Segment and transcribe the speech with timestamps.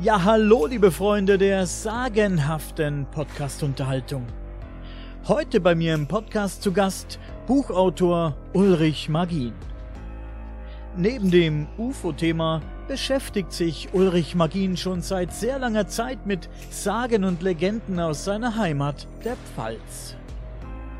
[0.00, 4.24] Ja, hallo, liebe Freunde der sagenhaften Podcast-Unterhaltung.
[5.26, 9.54] Heute bei mir im Podcast zu Gast Buchautor Ulrich Magin.
[10.96, 17.42] Neben dem UFO-Thema beschäftigt sich Ulrich Magin schon seit sehr langer Zeit mit Sagen und
[17.42, 20.14] Legenden aus seiner Heimat, der Pfalz.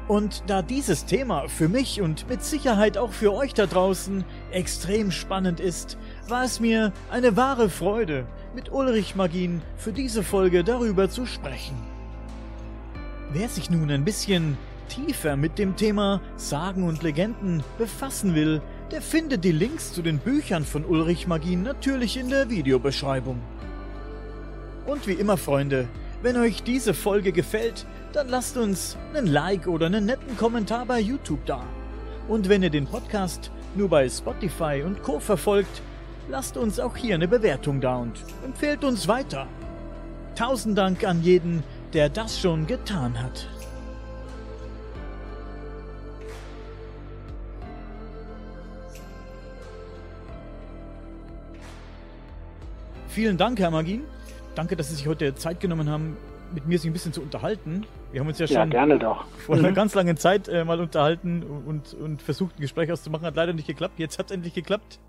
[0.08, 5.12] Und da dieses Thema für mich und mit Sicherheit auch für euch da draußen extrem
[5.12, 11.10] spannend ist, war es mir eine wahre Freude, mit Ulrich Magin für diese Folge darüber
[11.10, 11.76] zu sprechen.
[13.32, 14.56] Wer sich nun ein bisschen
[14.88, 20.18] tiefer mit dem Thema Sagen und Legenden befassen will, der findet die Links zu den
[20.18, 23.38] Büchern von Ulrich Magin natürlich in der Videobeschreibung.
[24.86, 25.86] Und wie immer, Freunde,
[26.22, 31.00] wenn euch diese Folge gefällt, dann lasst uns einen Like oder einen netten Kommentar bei
[31.00, 31.62] YouTube da.
[32.26, 35.82] Und wenn ihr den Podcast nur bei Spotify und Co verfolgt,
[36.28, 39.46] lasst uns auch hier eine Bewertung da und empfehlt uns weiter.
[40.34, 43.48] Tausend Dank an jeden, der das schon getan hat.
[53.08, 54.02] Vielen Dank, Herr Magin.
[54.54, 56.16] Danke, dass Sie sich heute Zeit genommen haben,
[56.54, 57.84] mit mir sich ein bisschen zu unterhalten.
[58.12, 59.74] Wir haben uns ja schon ja, vor einer mhm.
[59.74, 63.26] ganz langen Zeit äh, mal unterhalten und, und versucht, ein Gespräch auszumachen.
[63.26, 63.98] Hat leider nicht geklappt.
[63.98, 65.00] Jetzt hat es endlich geklappt.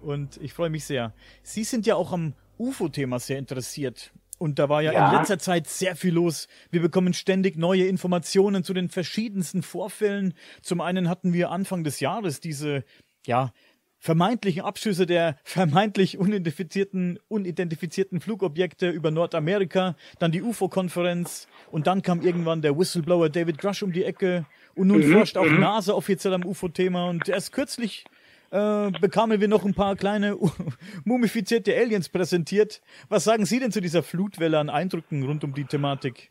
[0.00, 1.12] Und ich freue mich sehr.
[1.42, 4.12] Sie sind ja auch am UFO-Thema sehr interessiert.
[4.38, 6.46] Und da war ja, ja, in letzter Zeit sehr viel los.
[6.70, 10.34] Wir bekommen ständig neue Informationen zu den verschiedensten Vorfällen.
[10.62, 12.84] Zum einen hatten wir Anfang des Jahres diese,
[13.26, 13.52] ja,
[13.98, 22.22] vermeintlichen Abschüsse der vermeintlich unidentifizierten, unidentifizierten Flugobjekte über Nordamerika, dann die UFO-Konferenz und dann kam
[22.22, 25.60] irgendwann der Whistleblower David Grush um die Ecke und nun mhm, forscht auch mhm.
[25.60, 28.04] NASA offiziell am UFO-Thema und erst kürzlich
[28.50, 30.36] äh, bekamen wir noch ein paar kleine
[31.04, 32.80] mumifizierte Aliens präsentiert.
[33.08, 36.30] Was sagen Sie denn zu dieser Flutwelle an Eindrücken rund um die Thematik?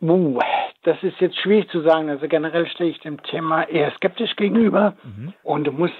[0.00, 0.38] Uh,
[0.84, 2.08] das ist jetzt schwierig zu sagen.
[2.08, 5.34] Also generell stehe ich dem Thema eher skeptisch gegenüber mhm.
[5.42, 5.90] und muss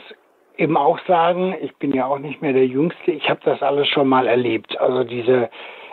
[0.56, 3.88] eben auch sagen, ich bin ja auch nicht mehr der Jüngste, ich habe das alles
[3.88, 4.78] schon mal erlebt.
[4.78, 5.50] Also diese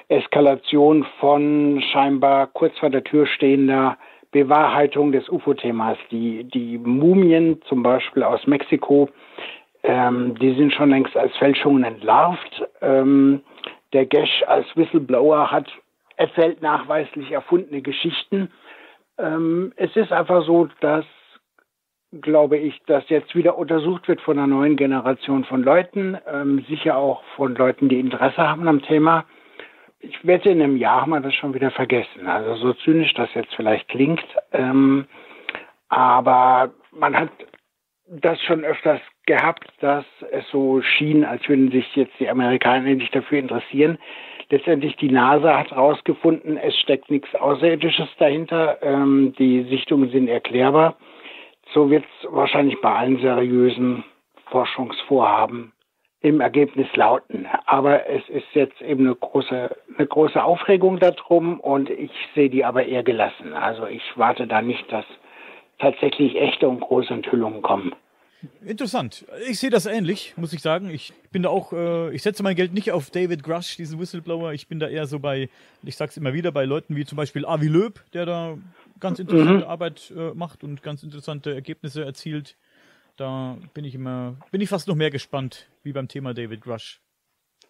[0.07, 3.97] Eskalation von scheinbar kurz vor der Tür stehender
[4.35, 5.97] Bewahrheitung des UFO-Themas.
[6.11, 9.07] Die, die Mumien zum Beispiel aus Mexiko,
[9.83, 12.67] ähm, die sind schon längst als Fälschungen entlarvt.
[12.81, 13.39] Ähm,
[13.93, 15.67] der Gesch als Whistleblower hat
[16.17, 18.51] erzählt nachweislich erfundene Geschichten.
[19.17, 21.05] Ähm, es ist einfach so, dass,
[22.19, 26.97] glaube ich, das jetzt wieder untersucht wird von einer neuen Generation von Leuten, ähm, sicher
[26.97, 29.23] auch von Leuten, die Interesse haben am Thema
[30.07, 32.27] ich wette, in einem Jahr haben wir das schon wieder vergessen.
[32.27, 34.25] Also so zynisch das jetzt vielleicht klingt.
[34.53, 35.05] Ähm,
[35.89, 37.29] aber man hat
[38.07, 43.15] das schon öfters gehabt, dass es so schien, als würden sich jetzt die Amerikaner nicht
[43.15, 43.97] dafür interessieren.
[44.49, 48.77] Letztendlich die NASA hat herausgefunden, es steckt nichts Außerirdisches dahinter.
[48.83, 50.97] Ähm, die Sichtungen sind erklärbar.
[51.73, 54.03] So wird es wahrscheinlich bei allen seriösen
[54.51, 55.73] Forschungsvorhaben
[56.25, 57.45] im Ergebnis lauten.
[57.67, 62.65] Aber es ist jetzt eben eine große, eine große Aufregung darum und ich sehe die
[62.65, 63.53] aber eher gelassen.
[63.53, 65.05] Also ich warte da nicht, dass
[65.77, 67.93] tatsächlich echte und große Enthüllungen kommen.
[68.65, 69.25] Interessant.
[69.47, 70.89] Ich sehe das ähnlich, muss ich sagen.
[70.89, 74.53] Ich bin da auch, äh, ich setze mein Geld nicht auf David Grush, diesen Whistleblower.
[74.53, 75.49] Ich bin da eher so bei,
[75.83, 78.57] ich sag's immer wieder, bei Leuten wie zum Beispiel Avi Löb, der da
[78.99, 79.69] ganz interessante mhm.
[79.69, 82.55] Arbeit äh, macht und ganz interessante Ergebnisse erzielt.
[83.17, 87.01] Da bin ich immer, bin ich fast noch mehr gespannt, wie beim Thema David Rush.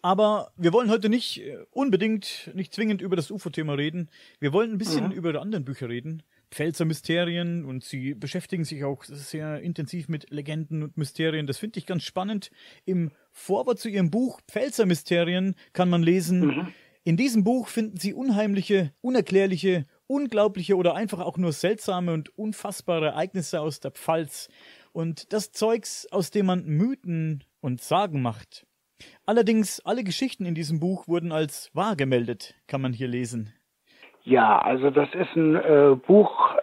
[0.02, 4.08] Aber wir wollen heute nicht äh, unbedingt, nicht zwingend über das UFO-Thema reden.
[4.38, 5.12] Wir wollen ein bisschen mhm.
[5.12, 6.22] über die anderen Bücher reden.
[6.50, 11.46] Pfälzer Mysterien und sie beschäftigen sich auch sehr intensiv mit Legenden und Mysterien.
[11.46, 12.50] Das finde ich ganz spannend.
[12.84, 16.68] Im Vorwort zu ihrem Buch Pfälzer Mysterien kann man lesen, mhm.
[17.02, 23.06] in diesem Buch finden sie unheimliche, unerklärliche, unglaubliche oder einfach auch nur seltsame und unfassbare
[23.06, 24.48] Ereignisse aus der Pfalz
[24.96, 28.66] und das Zeugs, aus dem man Mythen und Sagen macht.
[29.26, 33.52] Allerdings, alle Geschichten in diesem Buch wurden als wahr gemeldet, kann man hier lesen.
[34.24, 36.56] Ja, also das ist ein äh, Buch,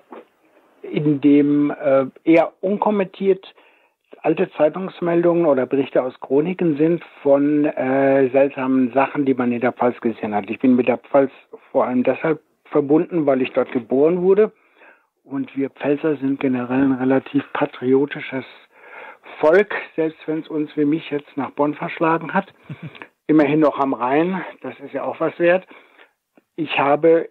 [0.81, 3.46] in dem äh, eher unkommentiert
[4.24, 9.74] alte Zeitungsmeldungen oder Berichte aus Chroniken sind von äh, seltsamen Sachen, die man in der
[9.74, 10.50] Pfalz gesehen hat.
[10.50, 11.31] Ich bin mit der Pfalz
[11.72, 14.52] vor allem deshalb verbunden, weil ich dort geboren wurde
[15.24, 18.46] und wir Pfälzer sind generell ein relativ patriotisches
[19.40, 22.54] Volk, selbst wenn es uns wie mich jetzt nach Bonn verschlagen hat.
[23.28, 25.66] Immerhin noch am Rhein, das ist ja auch was wert.
[26.56, 27.30] Ich habe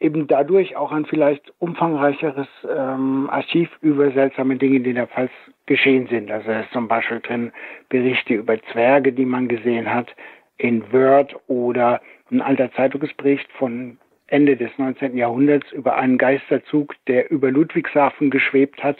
[0.00, 5.30] eben dadurch auch ein vielleicht umfangreicheres ähm, Archiv über seltsame Dinge, die in der Pfalz
[5.66, 6.30] geschehen sind.
[6.30, 7.52] Also es ist zum Beispiel drin
[7.88, 10.14] Berichte über Zwerge, die man gesehen hat,
[10.58, 13.98] in Word oder ein alter Zeitungsbericht von
[14.32, 15.16] Ende des 19.
[15.16, 18.96] Jahrhunderts über einen Geisterzug, der über Ludwigshafen geschwebt hat.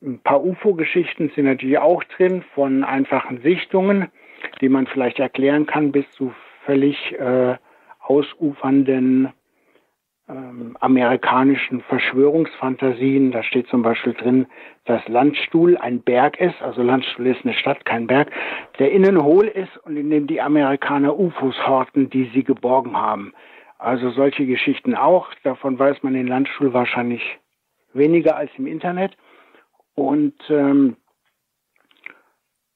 [0.00, 4.08] Ein paar UFO-Geschichten sind natürlich auch drin von einfachen Sichtungen,
[4.60, 6.32] die man vielleicht erklären kann, bis zu
[6.64, 7.56] völlig äh,
[8.00, 9.32] ausufernden
[10.28, 13.32] ähm, amerikanischen Verschwörungsfantasien.
[13.32, 14.46] Da steht zum Beispiel drin,
[14.84, 18.30] dass Landstuhl ein Berg ist, also Landstuhl ist eine Stadt, kein Berg,
[18.78, 23.32] der innen hohl ist und in dem die Amerikaner UFOs horten, die sie geborgen haben.
[23.80, 25.28] Also solche Geschichten auch.
[25.42, 27.22] Davon weiß man in Landstuhl wahrscheinlich
[27.94, 29.16] weniger als im Internet.
[29.94, 30.96] Und ähm,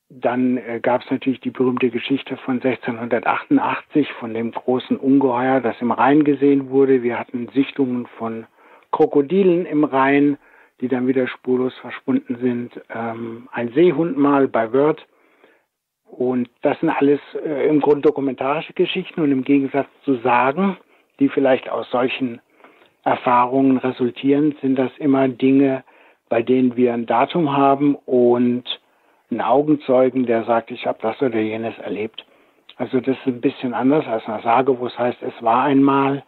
[0.09, 5.77] dann äh, gab es natürlich die berühmte Geschichte von 1688 von dem großen Ungeheuer, das
[5.81, 7.03] im Rhein gesehen wurde.
[7.03, 8.47] Wir hatten Sichtungen von
[8.91, 10.39] Krokodilen im Rhein,
[10.81, 12.81] die dann wieder spurlos verschwunden sind.
[12.89, 15.06] Ähm, ein Seehund mal bei Wörth.
[16.05, 20.79] Und das sind alles äh, im Grunde dokumentarische Geschichten und im Gegensatz zu Sagen,
[21.21, 22.41] die vielleicht aus solchen
[23.05, 25.85] Erfahrungen resultieren, sind das immer Dinge,
[26.29, 28.65] bei denen wir ein Datum haben und
[29.31, 32.25] einen Augenzeugen, der sagt, ich habe das oder jenes erlebt.
[32.77, 36.25] Also das ist ein bisschen anders als eine Sage, wo es heißt, es war einmal,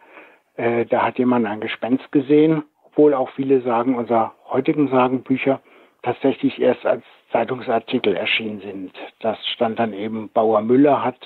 [0.55, 5.59] äh, da hat jemand ein Gespenst gesehen, obwohl auch viele sagen, unserer heutigen Sagenbücher
[6.03, 8.91] tatsächlich erst als Zeitungsartikel erschienen sind.
[9.19, 11.17] Das stand dann eben, Bauer Müller hat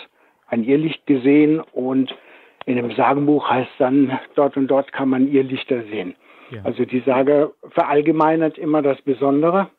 [0.48, 2.16] ein Irrlicht gesehen und
[2.66, 6.16] in dem Sagenbuch heißt dann, dort und dort kann man Irrlichter sehen.
[6.52, 6.62] Ja.
[6.64, 9.70] Also die Sage verallgemeinert immer das Besondere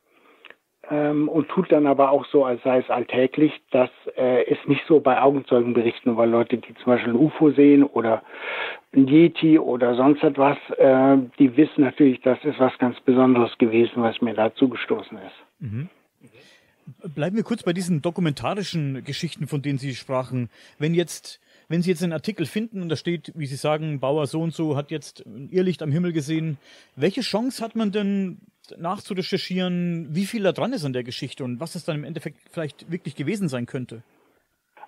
[0.91, 3.53] ähm, und tut dann aber auch so, als sei es alltäglich.
[3.71, 7.85] Das äh, ist nicht so bei Augenzeugenberichten, weil Leute, die zum Beispiel ein UFO sehen
[7.85, 8.23] oder
[8.95, 14.03] ein Yeti oder sonst etwas, äh, die wissen natürlich, das ist was ganz Besonderes gewesen,
[14.03, 15.61] was mir da zugestoßen ist.
[15.61, 15.89] Mhm.
[17.15, 20.51] Bleiben wir kurz bei diesen dokumentarischen Geschichten, von denen Sie sprachen.
[20.79, 21.41] Wenn jetzt
[21.73, 24.53] wenn Sie jetzt einen Artikel finden und da steht, wie Sie sagen, Bauer so und
[24.53, 26.59] so hat jetzt ein Irrlicht am Himmel gesehen,
[26.97, 28.39] welche Chance hat man denn
[28.77, 32.37] nachzurecherchieren, wie viel da dran ist an der Geschichte und was es dann im Endeffekt
[32.51, 34.03] vielleicht wirklich gewesen sein könnte?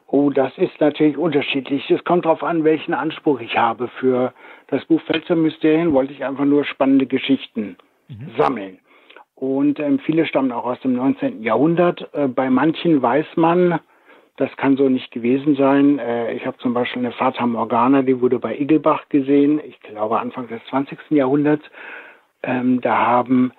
[0.09, 1.91] Oh, das ist natürlich unterschiedlich.
[1.91, 3.89] Es kommt darauf an, welchen Anspruch ich habe.
[3.99, 4.35] Für
[4.69, 7.77] das Buch Pfälzer Mysterien wollte ich einfach nur spannende Geschichten
[8.09, 8.31] mhm.
[8.37, 8.79] sammeln.
[9.35, 11.43] Und ähm, viele stammen auch aus dem 19.
[11.43, 12.09] Jahrhundert.
[12.13, 13.81] Äh, bei manchen weiß man,
[14.37, 15.99] das kann so nicht gewesen sein.
[15.99, 20.19] Äh, ich habe zum Beispiel eine Fata Morgana, die wurde bei Igelbach gesehen, ich glaube
[20.19, 20.99] Anfang des 20.
[21.11, 21.65] Jahrhunderts.
[22.43, 23.53] Ähm, da haben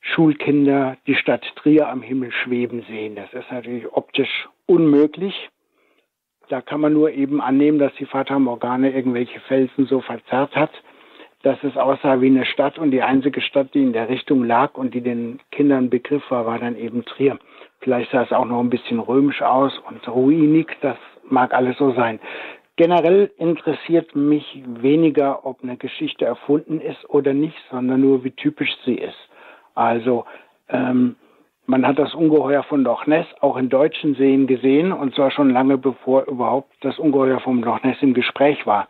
[0.00, 3.16] Schulkinder die Stadt Trier am Himmel schweben sehen.
[3.16, 5.50] Das ist natürlich optisch unmöglich.
[6.48, 10.70] Da kann man nur eben annehmen, dass die Fata Morgana irgendwelche Felsen so verzerrt hat,
[11.42, 14.74] dass es aussah wie eine Stadt und die einzige Stadt, die in der Richtung lag
[14.74, 17.38] und die den Kindern Begriff war, war dann eben Trier.
[17.80, 20.96] Vielleicht sah es auch noch ein bisschen römisch aus und ruinig, das
[21.28, 22.18] mag alles so sein.
[22.76, 28.70] Generell interessiert mich weniger, ob eine Geschichte erfunden ist oder nicht, sondern nur, wie typisch
[28.84, 29.18] sie ist.
[29.74, 30.24] Also
[30.68, 31.16] ähm,
[31.66, 35.50] man hat das Ungeheuer von Loch Ness auch in deutschen Seen gesehen und zwar schon
[35.50, 38.88] lange bevor überhaupt das Ungeheuer vom Loch Ness im Gespräch war.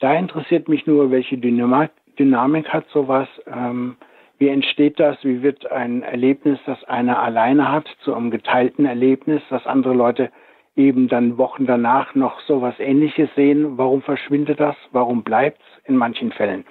[0.00, 3.28] Da interessiert mich nur, welche Dynamik, Dynamik hat sowas.
[3.46, 3.96] Ähm,
[4.40, 5.22] wie entsteht das?
[5.22, 10.32] Wie wird ein Erlebnis, das einer alleine hat, zu einem geteilten Erlebnis, das andere Leute
[10.76, 13.76] eben dann Wochen danach noch so was Ähnliches sehen?
[13.76, 14.76] Warum verschwindet das?
[14.92, 16.64] Warum bleibt es in manchen Fällen?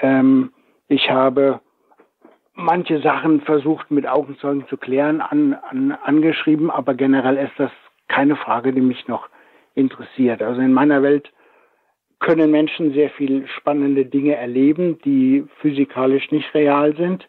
[0.00, 0.52] Ähm,
[0.88, 1.60] ich habe
[2.54, 7.70] manche Sachen versucht mit Augenzeugen zu klären, an, an, angeschrieben, aber generell ist das
[8.08, 9.30] keine Frage, die mich noch
[9.74, 10.42] interessiert.
[10.42, 11.32] Also in meiner Welt
[12.20, 17.28] können Menschen sehr viel spannende Dinge erleben, die physikalisch nicht real sind.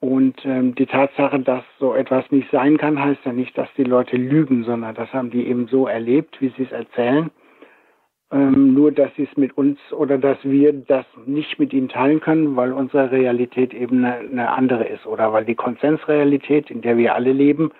[0.00, 3.84] Und ähm, die Tatsache, dass so etwas nicht sein kann, heißt ja nicht, dass die
[3.84, 7.30] Leute lügen, sondern das haben die eben so erlebt, wie sie es erzählen.
[8.32, 12.20] Ähm, nur, dass sie es mit uns oder dass wir das nicht mit ihnen teilen
[12.20, 16.96] können, weil unsere Realität eben eine, eine andere ist oder weil die Konsensrealität, in der
[16.98, 17.70] wir alle leben,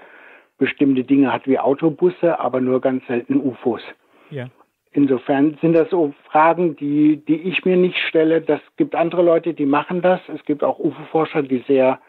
[0.58, 3.82] bestimmte Dinge hat wie Autobusse, aber nur ganz selten UFOs.
[4.30, 4.48] Ja.
[4.96, 8.40] Insofern sind das so Fragen, die, die ich mir nicht stelle.
[8.40, 10.20] Das gibt andere Leute, die machen das.
[10.34, 12.00] Es gibt auch UFO-Forscher, die sehr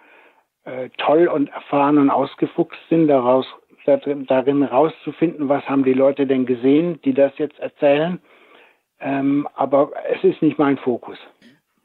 [0.63, 3.46] äh, toll und erfahren und ausgefuchst sind, daraus,
[3.86, 8.20] darin, darin rauszufinden, was haben die Leute denn gesehen, die das jetzt erzählen.
[9.01, 11.17] Ähm, aber es ist nicht mein Fokus.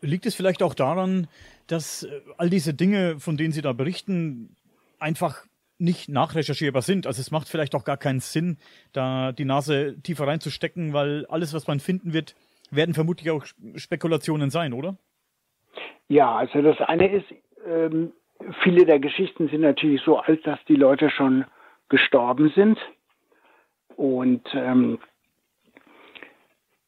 [0.03, 1.27] Liegt es vielleicht auch daran,
[1.67, 4.55] dass äh, all diese Dinge, von denen Sie da berichten,
[5.01, 5.47] einfach
[5.83, 7.07] nicht nachrecherchierbar sind.
[7.07, 8.57] Also es macht vielleicht auch gar keinen Sinn,
[8.93, 12.35] da die Nase tiefer reinzustecken, weil alles, was man finden wird,
[12.71, 13.45] werden vermutlich auch
[13.77, 14.97] Spekulationen sein, oder?
[16.09, 17.27] Ja, also das eine ist,
[17.67, 18.13] ähm,
[18.63, 21.45] viele der Geschichten sind natürlich so alt, dass die Leute schon
[21.89, 22.79] gestorben sind.
[23.97, 24.99] Und ähm,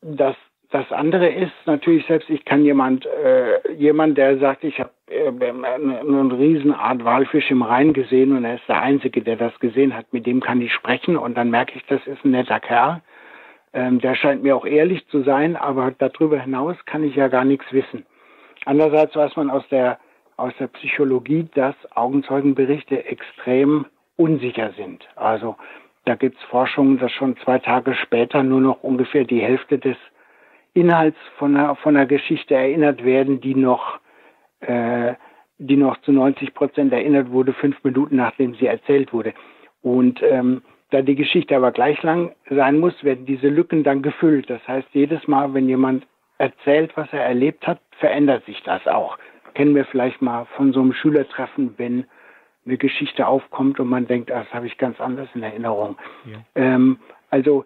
[0.00, 0.36] das
[0.74, 5.28] das andere ist natürlich selbst, ich kann jemand, äh, jemand, der sagt, ich habe äh,
[5.28, 9.94] eine, eine Riesenart Walfisch im Rhein gesehen und er ist der Einzige, der das gesehen
[9.94, 13.02] hat, mit dem kann ich sprechen und dann merke ich, das ist ein netter Kerl.
[13.72, 17.44] Ähm, der scheint mir auch ehrlich zu sein, aber darüber hinaus kann ich ja gar
[17.44, 18.06] nichts wissen.
[18.64, 19.98] Andererseits weiß man aus der,
[20.36, 25.06] aus der Psychologie, dass Augenzeugenberichte extrem unsicher sind.
[25.16, 25.56] Also
[26.04, 29.96] da gibt es Forschungen, dass schon zwei Tage später nur noch ungefähr die Hälfte des
[30.74, 33.98] Inhalts von einer, von einer Geschichte erinnert werden, die noch,
[34.66, 35.14] äh,
[35.58, 39.34] die noch zu 90 Prozent erinnert wurde, fünf Minuten nachdem sie erzählt wurde.
[39.82, 44.48] Und ähm, da die Geschichte aber gleich lang sein muss, werden diese Lücken dann gefüllt.
[44.48, 46.06] Das heißt, jedes Mal, wenn jemand
[46.38, 49.18] erzählt, was er erlebt hat, verändert sich das auch.
[49.54, 52.06] Kennen wir vielleicht mal von so einem Schülertreffen, wenn
[52.66, 55.96] eine Geschichte aufkommt und man denkt, ah, das habe ich ganz anders in Erinnerung.
[56.24, 56.38] Ja.
[56.54, 56.98] Ähm,
[57.30, 57.64] also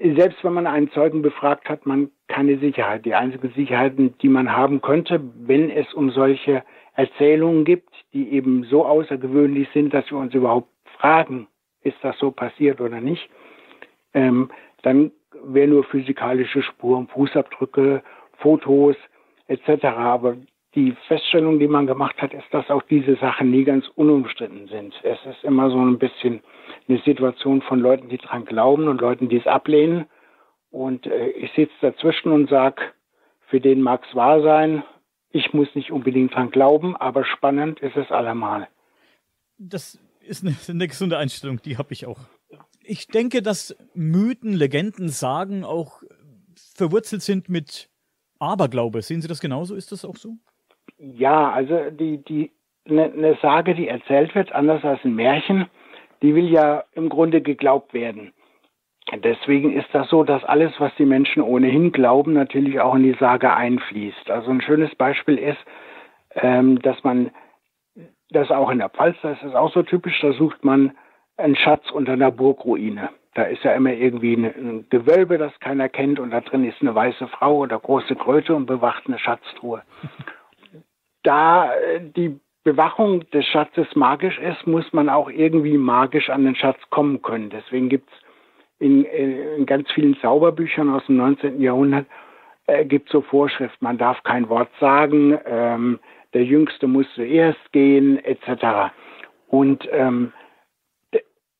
[0.00, 3.04] selbst wenn man einen Zeugen befragt hat, man keine Sicherheit.
[3.04, 6.62] Die einzigen Sicherheiten, die man haben könnte, wenn es um solche
[6.94, 11.48] Erzählungen gibt, die eben so außergewöhnlich sind, dass wir uns überhaupt fragen,
[11.82, 13.28] ist das so passiert oder nicht,
[14.14, 14.50] ähm,
[14.82, 15.10] dann
[15.44, 18.02] wäre nur physikalische Spuren, Fußabdrücke,
[18.38, 18.96] Fotos
[19.46, 19.84] etc.
[19.84, 20.36] Aber
[20.74, 24.94] die Feststellung, die man gemacht hat, ist, dass auch diese Sachen nie ganz unumstritten sind.
[25.02, 26.40] Es ist immer so ein bisschen
[26.88, 30.06] eine Situation von Leuten, die dran glauben und Leuten, die es ablehnen.
[30.70, 32.82] Und äh, ich sitze dazwischen und sage,
[33.48, 34.82] für den mag es wahr sein.
[35.30, 38.68] Ich muss nicht unbedingt dran glauben, aber spannend ist es allemal.
[39.56, 42.20] Das ist eine, eine gesunde Einstellung, die habe ich auch.
[42.82, 46.02] Ich denke, dass Mythen, Legenden, Sagen auch
[46.74, 47.90] verwurzelt sind mit
[48.38, 49.02] Aberglaube.
[49.02, 49.74] Sehen Sie das genauso?
[49.74, 50.36] Ist das auch so?
[50.98, 52.50] Ja, also die, die,
[52.88, 55.66] eine ne Sage, die erzählt wird, anders als ein Märchen,
[56.22, 58.32] die will ja im Grunde geglaubt werden.
[59.16, 63.16] Deswegen ist das so, dass alles, was die Menschen ohnehin glauben, natürlich auch in die
[63.18, 64.30] Sage einfließt.
[64.30, 65.58] Also ein schönes Beispiel ist,
[66.34, 67.30] ähm, dass man,
[68.30, 70.92] das auch in der Pfalz, da ist auch so typisch, da sucht man
[71.38, 73.08] einen Schatz unter einer Burgruine.
[73.34, 76.94] Da ist ja immer irgendwie ein Gewölbe, das keiner kennt, und da drin ist eine
[76.94, 79.82] weiße Frau oder große Kröte und bewacht eine Schatztruhe.
[81.22, 86.54] Da äh, die Bewachung des Schatzes magisch ist, muss man auch irgendwie magisch an den
[86.54, 87.50] Schatz kommen können.
[87.50, 88.16] Deswegen gibt es
[88.78, 91.60] in, in, ganz vielen Zauberbüchern aus dem 19.
[91.60, 92.06] Jahrhundert
[92.66, 95.98] äh, gibt so Vorschriften, man darf kein Wort sagen, ähm,
[96.34, 98.92] der Jüngste muss zuerst gehen, etc.
[99.48, 100.32] Und ähm,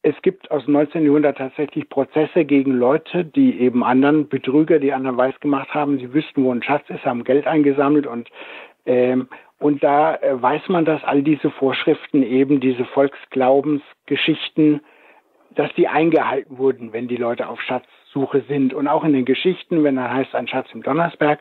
[0.03, 1.05] es gibt aus dem 19.
[1.05, 6.13] Jahrhundert tatsächlich Prozesse gegen Leute, die eben anderen Betrüger, die anderen weiß gemacht haben, sie
[6.13, 8.29] wüssten, wo ein Schatz ist, haben Geld eingesammelt und
[8.89, 9.29] ähm,
[9.61, 14.81] und da äh, weiß man, dass all diese Vorschriften eben, diese Volksglaubensgeschichten,
[15.55, 18.73] dass die eingehalten wurden, wenn die Leute auf Schatzsuche sind.
[18.73, 21.41] Und auch in den Geschichten, wenn da heißt ein Schatz im Donnersberg,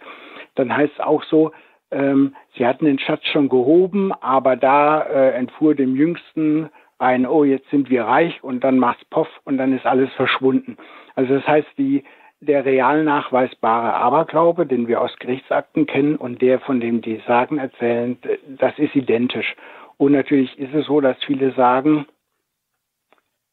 [0.55, 1.51] dann heißt es auch so,
[1.89, 7.45] ähm, sie hatten den Schatz schon gehoben, aber da äh, entfuhr dem Jüngsten ein, oh,
[7.45, 10.77] jetzt sind wir reich und dann macht's Poff und dann ist alles verschwunden.
[11.15, 12.03] Also das heißt, die,
[12.39, 17.57] der real nachweisbare Aberglaube, den wir aus Gerichtsakten kennen und der, von dem die Sagen
[17.57, 18.17] erzählen,
[18.47, 19.55] das ist identisch.
[19.97, 22.05] Und natürlich ist es so, dass viele Sagen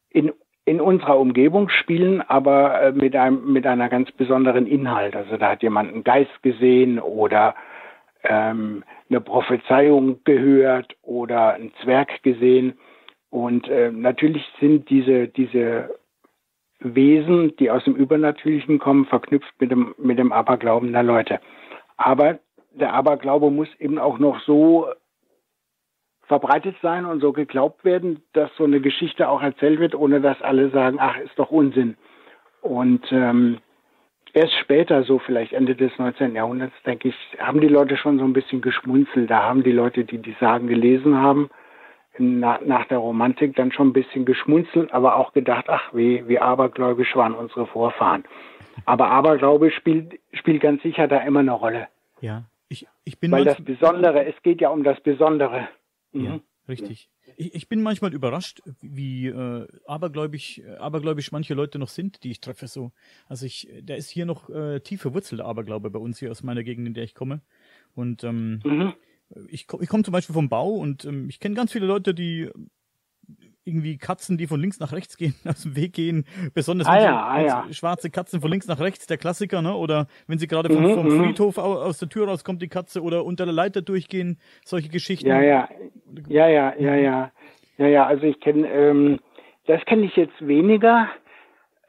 [0.09, 0.31] in,
[0.65, 5.15] in unserer Umgebung spielen, aber äh, mit einem, mit einer ganz besonderen Inhalt.
[5.15, 7.55] Also da hat jemand einen Geist gesehen oder
[8.23, 12.77] ähm, eine Prophezeiung gehört oder einen Zwerg gesehen.
[13.31, 15.89] Und äh, natürlich sind diese, diese
[16.93, 21.39] Wesen, die aus dem Übernatürlichen kommen, verknüpft mit dem, mit dem Aberglauben der Leute.
[21.97, 22.39] Aber
[22.71, 24.87] der Aberglaube muss eben auch noch so
[26.27, 30.41] verbreitet sein und so geglaubt werden, dass so eine Geschichte auch erzählt wird, ohne dass
[30.41, 31.97] alle sagen, ach, ist doch Unsinn.
[32.61, 33.59] Und ähm,
[34.33, 36.35] erst später, so vielleicht Ende des 19.
[36.35, 39.29] Jahrhunderts, denke ich, haben die Leute schon so ein bisschen geschmunzelt.
[39.29, 41.49] Da haben die Leute, die die Sagen gelesen haben,
[42.19, 46.39] na, nach der Romantik dann schon ein bisschen geschmunzelt, aber auch gedacht, ach, wie, wie
[46.39, 48.23] abergläubisch waren unsere Vorfahren.
[48.85, 51.87] Aber Aberglaube spielt, spielt ganz sicher da immer eine Rolle.
[52.21, 53.31] Ja, ich, ich bin.
[53.31, 55.69] Weil das Besondere, es geht ja um das Besondere.
[56.11, 56.25] Mhm.
[56.25, 57.09] Ja, richtig.
[57.37, 62.41] Ich, ich bin manchmal überrascht, wie äh, abergläubig, abergläubisch manche Leute noch sind, die ich
[62.41, 62.67] treffe.
[62.67, 62.91] So,
[63.27, 66.63] also ich, da ist hier noch äh, tief verwurzelt Aberglaube bei uns hier aus meiner
[66.63, 67.41] Gegend, in der ich komme.
[67.95, 68.93] Und ähm, mhm
[69.49, 72.49] ich, ich komme zum Beispiel vom Bau und ähm, ich kenne ganz viele Leute, die
[73.67, 77.25] irgendwie Katzen, die von links nach rechts gehen, aus dem Weg gehen, besonders ah, ja,
[77.25, 77.65] ah, ja.
[77.71, 79.75] schwarze Katzen von links nach rechts, der Klassiker, ne?
[79.75, 81.23] Oder wenn sie gerade vom, mhm, vom mhm.
[81.23, 85.27] Friedhof aus der Tür rauskommt, die Katze, oder unter der Leiter durchgehen, solche Geschichten.
[85.27, 85.67] Ja, ja,
[86.27, 87.31] ja, ja, ja, ja,
[87.77, 88.05] ja, ja.
[88.05, 89.19] Also ich kenne, ähm,
[89.65, 91.09] das kenne ich jetzt weniger.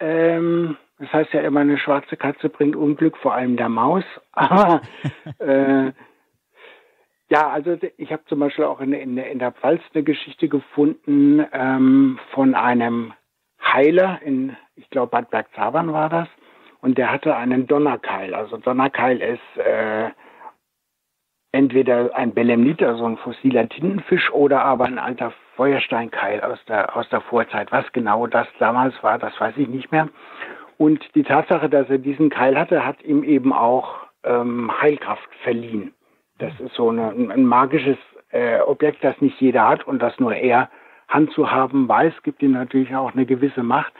[0.00, 4.04] Ähm, Das heißt ja immer, eine schwarze Katze bringt Unglück, vor allem der Maus.
[4.32, 4.80] Aber
[5.38, 5.92] äh,
[7.28, 11.44] ja, also ich habe zum Beispiel auch in, in, in, der Pfalz eine Geschichte gefunden
[11.52, 13.12] ähm, von einem
[13.60, 16.28] Heiler in, ich glaube, Bad Bergzabern war das.
[16.80, 18.34] Und der hatte einen Donnerkeil.
[18.34, 20.10] Also Donnerkeil ist äh,
[21.50, 27.08] entweder ein Belemnit, also ein fossiler Tintenfisch, oder aber ein alter Feuersteinkeil aus der, aus
[27.08, 27.72] der Vorzeit.
[27.72, 30.08] Was genau das damals war, das weiß ich nicht mehr.
[30.78, 35.92] Und die Tatsache, dass er diesen Keil hatte, hat ihm eben auch ähm, Heilkraft verliehen.
[36.38, 37.98] Das ist so eine, ein magisches
[38.30, 40.70] äh, Objekt, das nicht jeder hat und das nur er
[41.08, 43.92] handzuhaben weiß, gibt ihm natürlich auch eine gewisse Macht.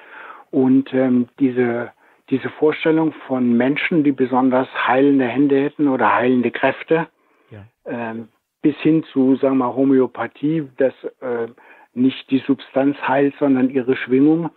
[0.50, 1.92] Und ähm, diese,
[2.30, 7.08] diese Vorstellung von Menschen, die besonders heilende Hände hätten oder heilende Kräfte,
[7.50, 7.64] ja.
[7.86, 8.28] ähm,
[8.62, 11.48] bis hin zu, sagen wir mal, Homöopathie, das äh,
[11.94, 14.50] nicht die Substanz heilt, sondern ihre Schwingung,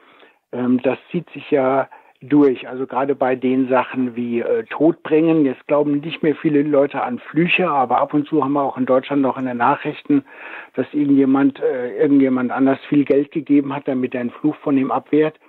[0.51, 1.87] ähm, das zieht sich ja
[2.21, 2.67] durch.
[2.67, 5.45] Also gerade bei den Sachen wie äh, Todbringen.
[5.45, 8.77] Jetzt glauben nicht mehr viele Leute an Flüche, aber ab und zu haben wir auch
[8.77, 10.25] in Deutschland noch in den Nachrichten,
[10.73, 14.91] dass irgendjemand, äh, irgendjemand anders viel Geld gegeben hat, damit er einen Fluch von ihm
[14.91, 15.39] abwehrt.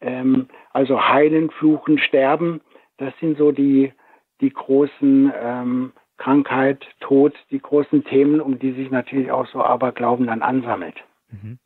[0.00, 2.60] Ähm, also heilen, fluchen, sterben,
[2.98, 3.92] das sind so die,
[4.40, 10.28] die großen ähm, Krankheit, Tod, die großen Themen, um die sich natürlich auch so Aberglauben
[10.28, 10.96] dann ansammelt.
[11.30, 11.58] Mhm.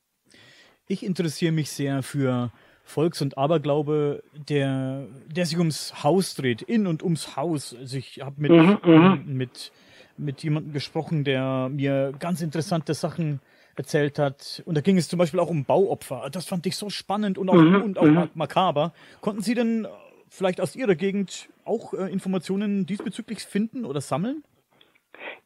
[0.87, 2.50] Ich interessiere mich sehr für
[2.88, 7.76] Volks- und Aberglaube, der, der sich ums Haus dreht, in und ums Haus.
[7.78, 9.73] Also ich habe mit, mhm, mhm, mit,
[10.16, 13.40] mit jemandem gesprochen, der mir ganz interessante Sachen
[13.76, 14.62] erzählt hat.
[14.64, 16.30] Und da ging es zum Beispiel auch um Bauopfer.
[16.33, 18.30] Das fand ich so spannend und auch, mhm, und auch mhm.
[18.33, 18.95] makaber.
[19.21, 19.87] Konnten Sie denn
[20.30, 24.45] vielleicht aus Ihrer Gegend auch äh, Informationen diesbezüglich finden oder sammeln?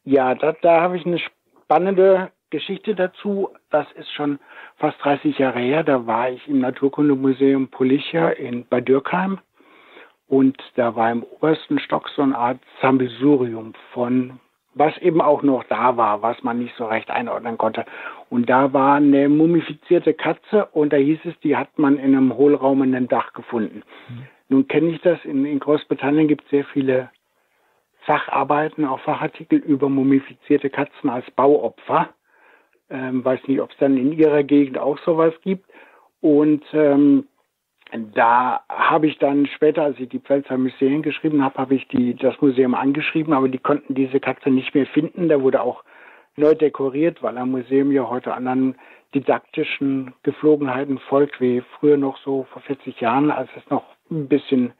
[0.05, 3.49] Ja, da, da habe ich eine spannende Geschichte dazu.
[3.71, 4.39] Das ist schon
[4.77, 5.83] fast 30 Jahre her.
[5.83, 9.39] Da war ich im Naturkundemuseum Policia in Bad Dürkheim.
[10.27, 14.39] Und da war im obersten Stock so eine Art Sammelsurium von,
[14.75, 17.85] was eben auch noch da war, was man nicht so recht einordnen konnte.
[18.29, 22.35] Und da war eine mumifizierte Katze und da hieß es, die hat man in einem
[22.35, 23.81] Hohlraum in einem Dach gefunden.
[24.09, 24.27] Mhm.
[24.49, 27.09] Nun kenne ich das, in, in Großbritannien gibt es sehr viele
[28.01, 32.09] Facharbeiten, auch Fachartikel über mumifizierte Katzen als Bauopfer.
[32.93, 35.69] Ähm, weiß nicht, ob es dann in Ihrer Gegend auch sowas gibt.
[36.21, 37.25] Und ähm,
[37.91, 42.15] da habe ich dann später, als ich die Pfälzer Museen geschrieben habe, habe ich die,
[42.15, 45.27] das Museum angeschrieben, aber die konnten diese Katze nicht mehr finden.
[45.27, 45.83] Da wurde auch
[46.35, 48.75] neu dekoriert, weil am Museum ja heute anderen
[49.13, 54.73] didaktischen Geflogenheiten folgt, wie früher noch so vor 40 Jahren, als es noch ein bisschen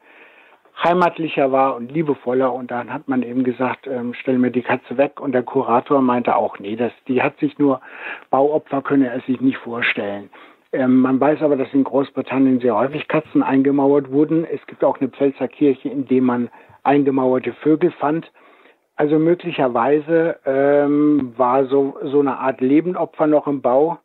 [0.82, 2.52] heimatlicher war und liebevoller.
[2.52, 5.20] Und dann hat man eben gesagt, ähm, stell mir die Katze weg.
[5.20, 7.80] Und der Kurator meinte auch, nee, das, die hat sich nur,
[8.30, 10.30] Bauopfer könne er sich nicht vorstellen.
[10.72, 14.44] Ähm, man weiß aber, dass in Großbritannien sehr häufig Katzen eingemauert wurden.
[14.44, 16.50] Es gibt auch eine Pfälzer Kirche, in der man
[16.82, 18.30] eingemauerte Vögel fand.
[18.96, 23.98] Also möglicherweise ähm, war so, so eine Art Lebendopfer noch im Bau,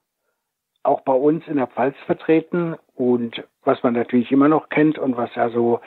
[0.84, 2.76] auch bei uns in der Pfalz vertreten.
[2.96, 5.80] Und was man natürlich immer noch kennt und was ja so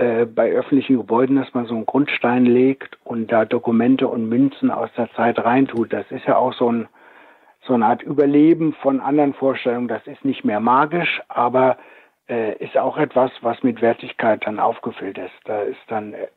[0.00, 4.70] äh, bei öffentlichen Gebäuden, dass man so einen Grundstein legt und da Dokumente und Münzen
[4.70, 5.92] aus der Zeit reintut.
[5.92, 6.88] Das ist ja auch so, ein,
[7.66, 9.88] so eine Art Überleben von anderen Vorstellungen.
[9.88, 11.76] Das ist nicht mehr magisch, aber
[12.30, 15.34] äh, ist auch etwas, was mit Wertigkeit dann aufgefüllt ist.
[15.44, 16.28] Da ist dann, äh,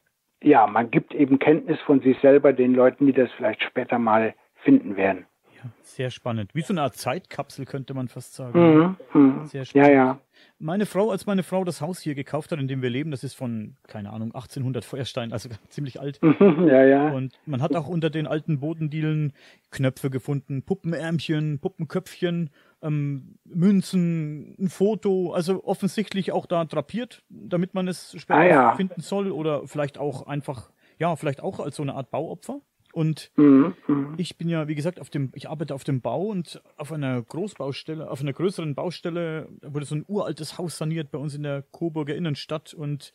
[0.42, 4.34] ja, man gibt eben Kenntnis von sich selber den Leuten, die das vielleicht später mal
[4.56, 5.26] finden werden.
[5.56, 6.54] Ja, sehr spannend.
[6.54, 8.60] Wie so eine Art Zeitkapsel könnte man fast sagen.
[8.60, 9.46] Mhm, mh.
[9.46, 9.88] Sehr spannend.
[9.88, 10.18] Ja, ja
[10.64, 13.24] meine Frau, als meine Frau das Haus hier gekauft hat, in dem wir leben, das
[13.24, 16.20] ist von, keine Ahnung, 1800 Feuerstein, also ziemlich alt.
[16.40, 17.12] ja, ja.
[17.12, 19.34] Und man hat auch unter den alten Bodendielen
[19.72, 22.50] Knöpfe gefunden, Puppenärmchen, Puppenköpfchen,
[22.82, 28.76] ähm, Münzen, ein Foto, also offensichtlich auch da drapiert, damit man es später ah, ja.
[28.76, 32.62] finden soll oder vielleicht auch einfach, ja, vielleicht auch als so eine Art Bauopfer.
[32.94, 36.26] Und mhm, mhm, ich bin ja, wie gesagt, auf dem, ich arbeite auf dem Bau
[36.28, 41.18] und auf einer Großbaustelle, auf einer größeren Baustelle wurde so ein uraltes Haus saniert bei
[41.18, 43.12] uns in der Coburger Innenstadt und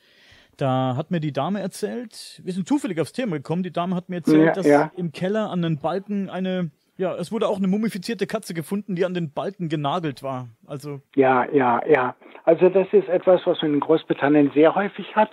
[0.56, 4.08] da hat mir die Dame erzählt, wir sind zufällig aufs Thema gekommen, die Dame hat
[4.08, 4.90] mir erzählt, ja, dass ja.
[4.96, 9.04] im Keller an den Balken eine, ja, es wurde auch eine mumifizierte Katze gefunden, die
[9.04, 10.48] an den Balken genagelt war.
[10.66, 11.02] Also.
[11.14, 12.16] Ja, ja, ja.
[12.42, 15.30] Also das ist etwas, was man in Großbritannien sehr häufig hat.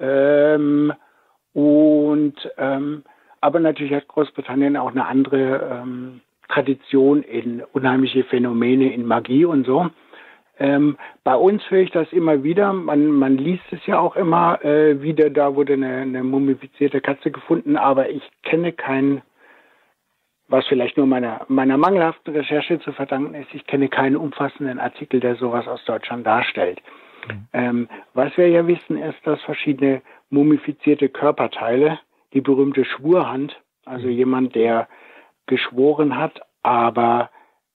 [0.00, 0.92] Ähm,
[1.52, 3.04] und ähm,
[3.42, 9.66] aber natürlich hat Großbritannien auch eine andere ähm, Tradition in unheimliche Phänomene in Magie und
[9.66, 9.90] so.
[10.58, 12.72] Ähm, bei uns höre ich das immer wieder.
[12.72, 15.28] Man, man liest es ja auch immer äh, wieder.
[15.28, 19.22] Da wurde eine, eine mumifizierte Katze gefunden, aber ich kenne keinen,
[20.48, 23.52] was vielleicht nur meiner, meiner mangelhaften Recherche zu verdanken ist.
[23.54, 26.80] Ich kenne keinen umfassenden Artikel, der sowas aus Deutschland darstellt.
[27.26, 27.48] Mhm.
[27.54, 31.98] Ähm, was wir ja wissen, ist, dass verschiedene mumifizierte Körperteile,
[32.32, 34.12] die berühmte Schwurhand, also mhm.
[34.12, 34.88] jemand, der
[35.46, 37.30] geschworen hat, aber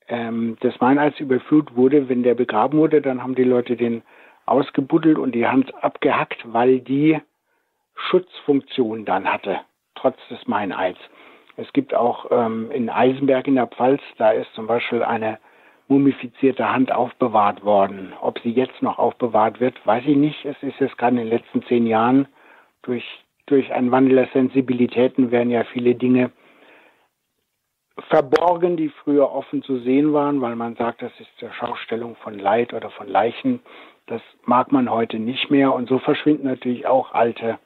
[0.07, 4.03] ähm, des Meineids überführt wurde, wenn der begraben wurde, dann haben die Leute den
[4.45, 7.19] ausgebuddelt und die Hand abgehackt, weil die
[7.95, 9.59] Schutzfunktion dann hatte,
[9.95, 10.99] trotz des Meineids.
[11.57, 15.39] Es gibt auch ähm, in Eisenberg in der Pfalz, da ist zum Beispiel eine
[15.87, 18.13] mumifizierte Hand aufbewahrt worden.
[18.21, 20.45] Ob sie jetzt noch aufbewahrt wird, weiß ich nicht.
[20.45, 22.27] Es ist jetzt gerade in den letzten zehn Jahren
[22.83, 23.05] durch,
[23.47, 26.31] durch einen Wandel der Sensibilitäten werden ja viele Dinge
[28.09, 32.37] verborgen, die früher offen zu sehen waren, weil man sagt, das ist zur Schaustellung von
[32.37, 33.61] Leid oder von Leichen.
[34.05, 37.57] Das mag man heute nicht mehr und so verschwinden natürlich auch alte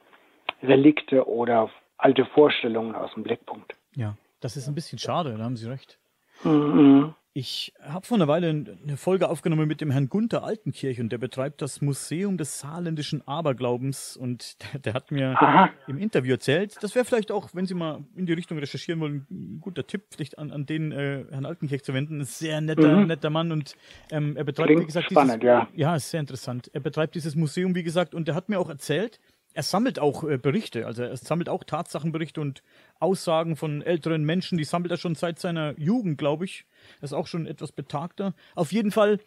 [0.62, 3.74] Relikte oder alte Vorstellungen aus dem Blickpunkt.
[3.94, 5.98] Ja, das ist ein bisschen schade, da haben Sie recht.
[6.44, 7.14] Mhm.
[7.34, 11.16] Ich habe vor einer Weile eine Folge aufgenommen mit dem Herrn Gunther Altenkirch und der
[11.16, 15.70] betreibt das Museum des saarländischen Aberglaubens und der, der hat mir Aha.
[15.86, 19.26] im Interview erzählt, das wäre vielleicht auch, wenn Sie mal in die Richtung recherchieren wollen,
[19.30, 22.20] ein guter Tipp, vielleicht an, an den äh, Herrn Altenkirch zu wenden.
[22.20, 23.06] Ein sehr netter, mhm.
[23.06, 23.76] netter Mann und
[24.10, 25.68] ähm, er betreibt, Klingt wie gesagt, spannend, dieses, ja.
[25.74, 26.70] Ja, ist sehr interessant.
[26.74, 29.20] Er betreibt dieses Museum, wie gesagt, und der hat mir auch erzählt,
[29.54, 32.62] er sammelt auch äh, Berichte, also er sammelt auch Tatsachenberichte und
[33.00, 36.64] Aussagen von älteren Menschen, die sammelt er schon seit seiner Jugend, glaube ich.
[37.00, 38.34] Er ist auch schon etwas betagter.
[38.54, 39.18] Auf jeden Fall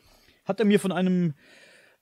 [0.46, 1.34] hat er mir von einem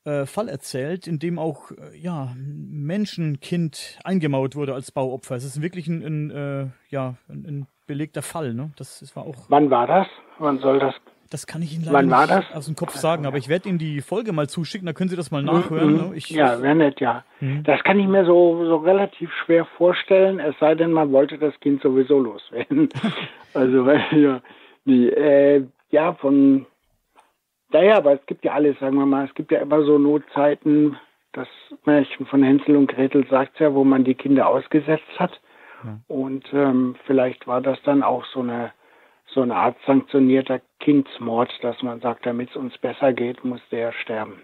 [0.06, 5.36] äh, Fall erzählt, in dem auch äh, ja, Menschenkind eingemauert wurde als Bauopfer.
[5.36, 8.54] Es ist wirklich ein, ein äh, ja, ein, ein, belegter Fall.
[8.54, 8.72] Ne?
[8.78, 9.46] Das, das war auch.
[9.50, 10.08] Wann war das?
[10.40, 10.96] Wann soll das
[11.34, 13.80] das kann ich Ihnen leider Wann nicht aus dem Kopf sagen, aber ich werde Ihnen
[13.80, 15.92] die Folge mal zuschicken, da können Sie das mal nachhören.
[15.92, 16.10] Mhm.
[16.10, 16.12] Ne?
[16.16, 17.24] Ich, ja, wäre nett, ja.
[17.40, 17.64] Mhm.
[17.64, 21.60] Das kann ich mir so, so relativ schwer vorstellen, es sei denn, man wollte das
[21.60, 22.90] Kind sowieso loswerden.
[23.56, 24.42] also, ja,
[24.86, 26.68] nee, äh, ja, von,
[27.72, 30.98] naja, aber es gibt ja alles, sagen wir mal, es gibt ja immer so Notzeiten,
[31.32, 31.48] das
[31.84, 35.42] Märchen von Hänsel und Gretel sagt ja, wo man die Kinder ausgesetzt hat.
[35.84, 36.00] Ja.
[36.08, 38.72] Und ähm, vielleicht war das dann auch so eine
[39.34, 43.92] so eine Art sanktionierter Kindsmord, dass man sagt, damit es uns besser geht, muss der
[43.94, 44.42] sterben.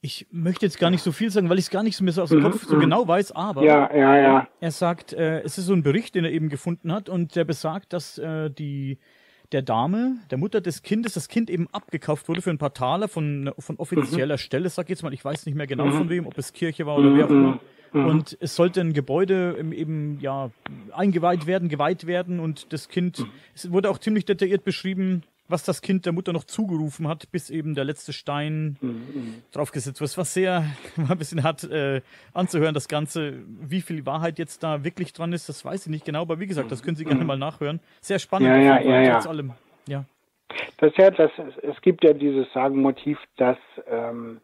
[0.00, 2.12] Ich möchte jetzt gar nicht so viel sagen, weil ich es gar nicht so, mehr
[2.12, 2.80] so aus dem mhm, Kopf so mhm.
[2.80, 4.48] genau weiß, aber ja, ja, ja.
[4.60, 7.44] er sagt, äh, es ist so ein Bericht, den er eben gefunden hat und der
[7.44, 8.98] besagt, dass äh, die
[9.52, 13.06] der Dame, der Mutter des Kindes, das Kind eben abgekauft wurde für ein paar Taler
[13.06, 14.38] von, von offizieller mhm.
[14.38, 15.92] Stelle, sag ich jetzt mal, ich weiß nicht mehr genau mhm.
[15.92, 17.16] von wem, ob es Kirche war oder mhm.
[17.18, 17.60] wer auch immer.
[17.92, 18.06] Mhm.
[18.06, 20.50] Und es sollte ein Gebäude eben ja
[20.92, 23.30] eingeweiht werden, geweiht werden und das Kind, mhm.
[23.54, 27.50] es wurde auch ziemlich detailliert beschrieben, was das Kind der Mutter noch zugerufen hat, bis
[27.50, 29.42] eben der letzte Stein mhm.
[29.52, 30.06] draufgesetzt wurde.
[30.06, 30.64] Es war sehr,
[30.96, 32.00] war ein bisschen hart äh,
[32.32, 33.34] anzuhören, das Ganze.
[33.46, 36.46] Wie viel Wahrheit jetzt da wirklich dran ist, das weiß ich nicht genau, aber wie
[36.46, 37.26] gesagt, das können Sie gerne mhm.
[37.26, 37.80] mal nachhören.
[38.00, 39.12] Sehr spannend, ja, ja, ja, ja.
[39.14, 39.52] trotz allem.
[39.86, 40.04] Ja.
[40.78, 41.30] Das ja, das,
[41.62, 44.40] es gibt ja dieses Sagenmotiv, dass ähm,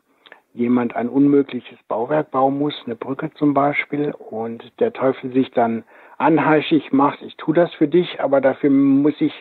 [0.58, 5.84] jemand ein unmögliches Bauwerk bauen muss, eine Brücke zum Beispiel, und der Teufel sich dann
[6.18, 9.32] anheischig macht, ich tue das für dich, aber dafür muss ich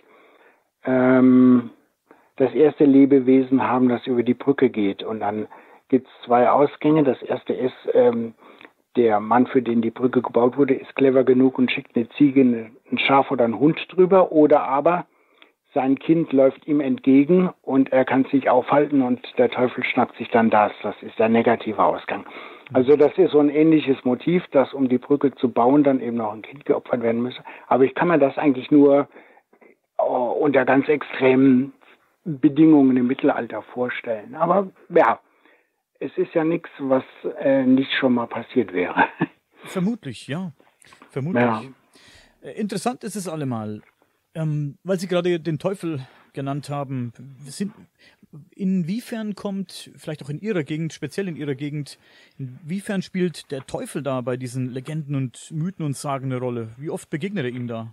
[0.86, 1.71] ähm,
[2.36, 5.01] das erste Lebewesen haben, das über die Brücke geht.
[5.01, 5.47] Und dann
[5.89, 7.03] gibt es zwei Ausgänge.
[7.03, 8.36] Das erste ist, ähm,
[8.95, 12.41] der Mann, für den die Brücke gebaut wurde, ist clever genug und schickt eine Ziege,
[12.41, 14.32] ein Schaf oder einen Hund drüber.
[14.32, 15.08] Oder aber
[15.77, 20.17] sein Kind läuft ihm entgegen und er kann es nicht aufhalten und der Teufel schnappt
[20.17, 20.71] sich dann das.
[20.81, 22.25] Das ist der negative Ausgang.
[22.73, 26.17] Also das ist so ein ähnliches Motiv, dass um die Brücke zu bauen dann eben
[26.17, 27.43] noch ein Kind geopfert werden müsse.
[27.67, 29.07] Aber ich kann mir das eigentlich nur
[29.99, 31.73] oh, unter ganz extremen
[32.25, 34.33] Bedingungen im Mittelalter vorstellen.
[34.33, 35.19] Aber ja,
[35.99, 37.03] es ist ja nichts, was
[37.39, 39.05] äh, nicht schon mal passiert wäre.
[39.65, 40.53] Vermutlich, ja.
[41.11, 41.43] Vermutlich.
[41.43, 41.61] Ja.
[42.41, 43.83] Äh, interessant ist es allemal.
[44.38, 46.00] Ähm, weil Sie gerade den Teufel
[46.34, 47.12] genannt haben,
[47.45, 47.73] sind,
[48.56, 51.97] inwiefern kommt, vielleicht auch in Ihrer Gegend, speziell in Ihrer Gegend,
[52.38, 56.69] inwiefern spielt der Teufel da bei diesen Legenden und Mythen und Sagen eine Rolle?
[56.78, 57.88] Wie oft begegnet er ihm da?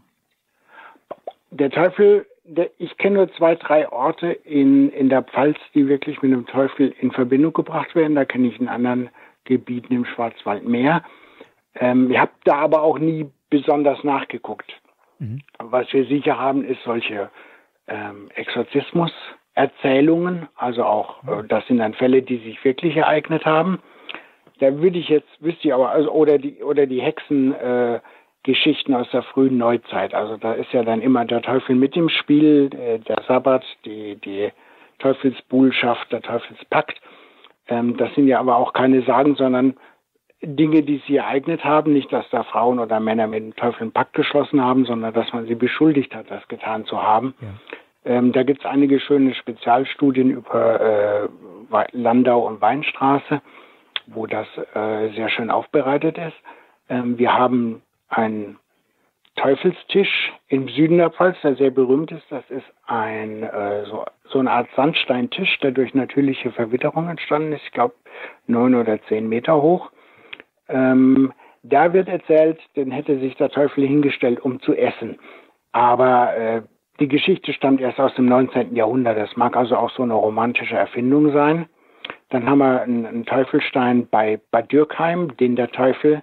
[1.51, 6.21] Der Teufel, der, ich kenne nur zwei, drei Orte in, in der Pfalz, die wirklich
[6.21, 8.17] mit dem Teufel in Verbindung gebracht werden.
[8.17, 9.09] Da kenne ich in anderen
[9.45, 11.03] Gebieten im Schwarzwald mehr.
[11.75, 14.71] Ähm, ich habe da aber auch nie besonders nachgeguckt.
[15.19, 15.41] Mhm.
[15.59, 17.29] Was wir sicher haben, ist solche
[17.87, 21.49] ähm, Exorzismus-Erzählungen, also auch, äh, mhm.
[21.49, 23.81] das sind dann Fälle, die sich wirklich ereignet haben.
[24.61, 29.11] Da würde ich jetzt, wüsste ich aber, also, oder die, oder die Hexengeschichten äh, aus
[29.11, 30.15] der frühen Neuzeit.
[30.15, 34.15] Also da ist ja dann immer der Teufel mit im Spiel, äh, der Sabbat, die,
[34.17, 34.53] die
[35.01, 37.01] Teufelsbuhlschaft, der Teufelspakt.
[37.69, 39.75] Ähm, das sind ja aber auch keine Sagen, sondern
[40.47, 43.93] Dinge, die sie ereignet haben, nicht, dass da Frauen oder Männer mit dem Teufel einen
[43.93, 47.35] Pakt geschlossen haben, sondern dass man sie beschuldigt hat, das getan zu haben.
[47.41, 47.49] Ja.
[48.13, 51.29] Ähm, da gibt es einige schöne Spezialstudien über äh,
[51.93, 53.41] Landau und Weinstraße.
[54.07, 56.37] wo das äh, sehr schön aufbereitet ist.
[56.89, 58.59] Ähm, wir haben einen
[59.37, 62.25] Teufelstisch im Süden der Pfalz, der sehr berühmt ist.
[62.31, 67.63] Das ist ein äh, so, so eine Art Sandsteintisch, der durch natürliche Verwitterung entstanden ist.
[67.65, 67.95] Ich glaube
[68.47, 69.91] neun oder zehn Meter hoch.
[70.69, 75.19] Ähm, da wird erzählt, den hätte sich der Teufel hingestellt, um zu essen.
[75.73, 76.63] Aber äh,
[77.01, 78.77] die Geschichte stammt erst aus dem 19.
[78.77, 79.17] Jahrhundert.
[79.17, 81.67] Das mag also auch so eine romantische Erfindung sein.
[82.31, 86.23] Dann haben wir einen, einen Teufelstein bei Bad Dürkheim, den der Teufel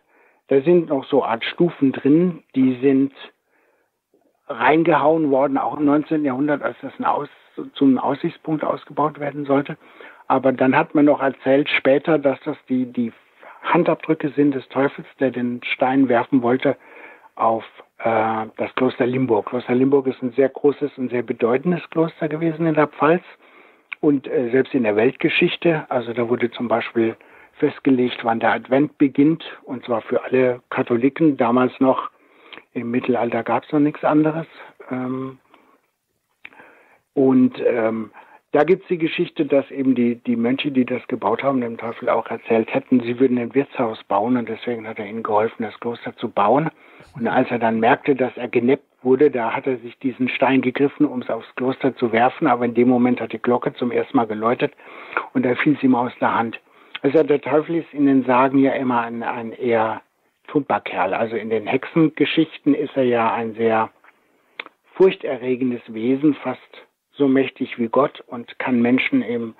[0.51, 3.13] da sind noch so Art Stufen drin, die sind
[4.49, 6.25] reingehauen worden, auch im 19.
[6.25, 7.29] Jahrhundert, als das ein Aus,
[7.75, 9.77] zum Aussichtspunkt ausgebaut werden sollte.
[10.27, 13.13] Aber dann hat man noch erzählt später, dass das die, die
[13.61, 16.77] Handabdrücke sind des Teufels, der den Stein werfen wollte
[17.35, 17.63] auf
[17.99, 19.47] äh, das Kloster Limburg.
[19.47, 23.23] Kloster Limburg ist ein sehr großes und sehr bedeutendes Kloster gewesen in der Pfalz
[23.99, 25.85] und äh, selbst in der Weltgeschichte.
[25.89, 27.15] Also da wurde zum Beispiel
[27.53, 31.37] festgelegt, wann der Advent beginnt, und zwar für alle Katholiken.
[31.37, 32.09] Damals noch,
[32.73, 34.47] im Mittelalter gab es noch nichts anderes.
[34.89, 35.37] Ähm,
[37.13, 38.11] und ähm,
[38.51, 41.77] da gibt es die Geschichte, dass eben die, die Mönche, die das gebaut haben, dem
[41.77, 45.63] Teufel auch erzählt hätten, sie würden ein Wirtshaus bauen und deswegen hat er ihnen geholfen,
[45.63, 46.69] das Kloster zu bauen.
[47.15, 50.61] Und als er dann merkte, dass er geneppt wurde, da hat er sich diesen Stein
[50.61, 53.89] gegriffen, um es aufs Kloster zu werfen, aber in dem Moment hat die Glocke zum
[53.89, 54.73] ersten Mal geläutet
[55.33, 56.59] und da fiel es ihm aus der Hand.
[57.01, 60.01] Also der Teufel ist in den Sagen ja immer ein, ein eher
[60.47, 61.13] Tupperkerl.
[61.13, 63.89] Also in den Hexengeschichten ist er ja ein sehr
[64.95, 66.59] furchterregendes Wesen, fast
[67.21, 69.55] so mächtig wie Gott und kann Menschen eben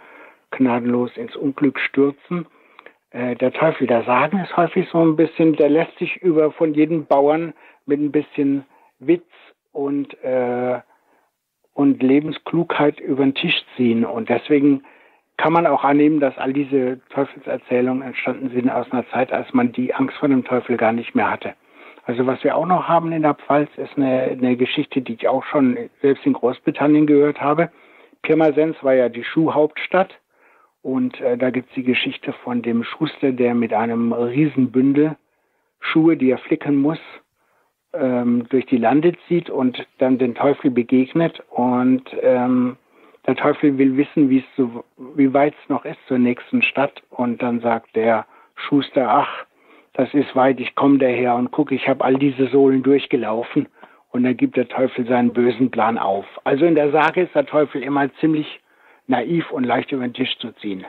[0.50, 2.48] gnadenlos ins Unglück stürzen.
[3.12, 6.74] Äh, der Teufel der Sagen ist häufig so ein bisschen, der lässt sich über von
[6.74, 7.54] jedem Bauern
[7.86, 8.66] mit ein bisschen
[8.98, 9.30] Witz
[9.72, 10.80] und, äh,
[11.74, 14.06] und Lebensklugheit über den Tisch ziehen.
[14.06, 14.82] Und deswegen
[15.38, 19.72] kann man auch annehmen, dass all diese Teufelserzählungen entstanden sind aus einer Zeit, als man
[19.72, 21.54] die Angst vor dem Teufel gar nicht mehr hatte.
[22.06, 25.28] Also was wir auch noch haben in der Pfalz, ist eine, eine Geschichte, die ich
[25.28, 27.72] auch schon selbst in Großbritannien gehört habe.
[28.24, 30.14] Pirmasens war ja die Schuhhauptstadt
[30.82, 35.16] und äh, da gibt es die Geschichte von dem Schuster, der mit einem Riesenbündel
[35.80, 37.00] Schuhe, die er flicken muss,
[37.94, 42.78] ähm, durch die Lande zieht und dann den Teufel begegnet und ähm,
[43.28, 44.84] der Teufel will wissen, wie es so,
[45.16, 47.04] wie weit es noch ist zur nächsten Stadt.
[47.10, 49.46] Und dann sagt der Schuster, ach,
[49.94, 53.68] das ist weit, ich komme daher und guck, ich habe all diese Sohlen durchgelaufen.
[54.12, 56.26] Und dann gibt der Teufel seinen bösen Plan auf.
[56.44, 58.46] Also in der Sage ist der Teufel immer ziemlich
[59.08, 60.86] naiv und leicht über den Tisch zu ziehen.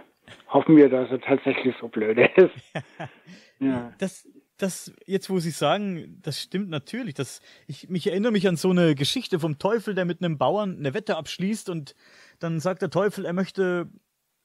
[0.48, 2.50] Hoffen wir, dass er tatsächlich so blöd ist.
[3.60, 3.92] ja.
[3.98, 7.14] Das, das, jetzt wo Sie sagen, das stimmt natürlich.
[7.14, 10.76] Das, ich, mich erinnere mich an so eine Geschichte vom Teufel, der mit einem Bauern
[10.78, 11.94] eine Wette abschließt und
[12.40, 13.88] dann sagt der Teufel, er möchte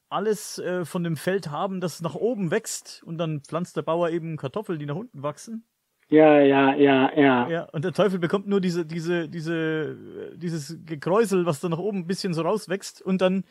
[0.08, 4.10] alles äh, von dem Feld haben, das nach oben wächst und dann pflanzt der Bauer
[4.10, 5.64] eben Kartoffeln, die nach unten wachsen.
[6.10, 7.48] Ja, ja, ja, ja.
[7.48, 9.96] Ja, und der Teufel bekommt nur diese, diese, diese,
[10.36, 13.44] dieses Gekräusel, was da nach oben ein bisschen so rauswächst und dann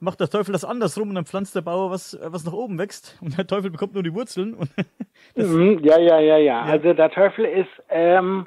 [0.00, 3.16] macht der Teufel das andersrum und dann pflanzt der Bauer was, was nach oben wächst
[3.22, 4.56] und der Teufel bekommt nur die Wurzeln.
[5.34, 8.46] mhm, ja, ja, ja, ja, Also der Teufel ist ähm,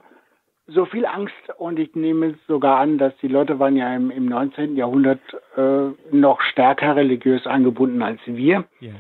[0.67, 4.25] so viel Angst und ich nehme sogar an, dass die Leute waren ja im, im
[4.25, 4.75] 19.
[4.75, 5.21] Jahrhundert
[5.56, 8.65] äh, noch stärker religiös angebunden als wir.
[8.82, 8.93] Yeah.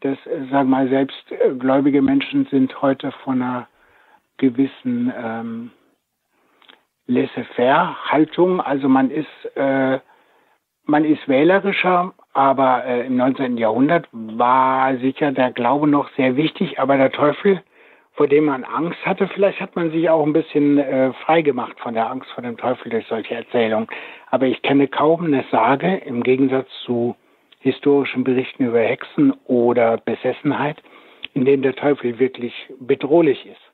[0.00, 1.24] Das, äh, sag mal, selbst
[1.58, 3.68] gläubige Menschen sind heute von einer
[4.38, 5.70] gewissen ähm,
[7.06, 8.60] Laissez-faire-Haltung.
[8.60, 9.98] Also man ist äh,
[10.90, 13.56] man ist wählerischer, aber äh, im 19.
[13.58, 17.62] Jahrhundert war sicher der Glaube noch sehr wichtig, aber der Teufel
[18.20, 19.28] vor dem man Angst hatte.
[19.28, 22.58] Vielleicht hat man sich auch ein bisschen äh, frei gemacht von der Angst vor dem
[22.58, 23.88] Teufel durch solche Erzählungen.
[24.26, 27.16] Aber ich kenne kaum eine Sage, im Gegensatz zu
[27.60, 30.82] historischen Berichten über Hexen oder Besessenheit,
[31.32, 33.72] in dem der Teufel wirklich bedrohlich ist.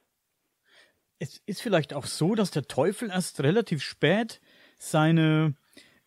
[1.18, 4.40] Es ist vielleicht auch so, dass der Teufel erst relativ spät
[4.78, 5.54] seine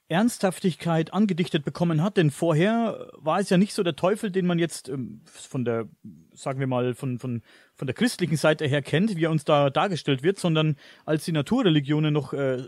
[0.09, 4.57] Ernsthaftigkeit angedichtet bekommen hat, denn vorher war es ja nicht so der Teufel, den man
[4.57, 5.87] jetzt ähm, von der,
[6.33, 7.43] sagen wir mal, von, von,
[7.75, 11.31] von der christlichen Seite her kennt, wie er uns da dargestellt wird, sondern als die
[11.31, 12.63] Naturreligionen noch äh,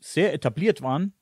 [0.00, 1.14] sehr etabliert waren,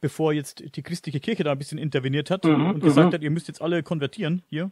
[0.00, 3.14] bevor jetzt die christliche Kirche da ein bisschen interveniert hat mhm, und gesagt mhm.
[3.14, 4.70] hat, ihr müsst jetzt alle konvertieren hier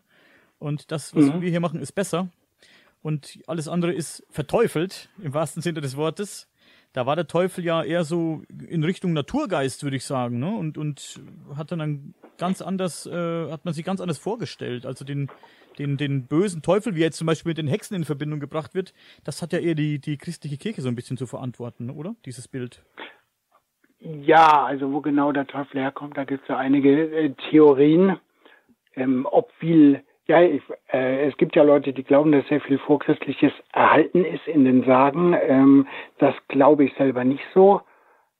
[0.58, 1.40] und das, was mhm.
[1.40, 2.28] wir hier machen, ist besser
[3.02, 6.48] und alles andere ist verteufelt, im wahrsten Sinne des Wortes
[6.92, 10.50] da war der Teufel ja eher so in Richtung Naturgeist, würde ich sagen, ne?
[10.50, 11.20] Und, und
[11.56, 14.86] hat dann ganz anders, äh, hat man sich ganz anders vorgestellt.
[14.86, 15.28] Also den,
[15.78, 18.74] den, den bösen Teufel, wie er jetzt zum Beispiel mit den Hexen in Verbindung gebracht
[18.74, 22.14] wird, das hat ja eher die, die christliche Kirche so ein bisschen zu verantworten, oder?
[22.24, 22.82] Dieses Bild.
[24.00, 28.18] Ja, also wo genau der Teufel herkommt, da gibt es ja einige äh, Theorien.
[28.94, 30.62] Ähm, ob viel Ja, ich,
[30.92, 34.84] äh, es gibt ja Leute, die glauben, dass sehr viel Vorchristliches erhalten ist in den
[34.84, 35.34] Sagen.
[35.40, 35.86] Ähm,
[36.18, 37.80] das glaube ich selber nicht so.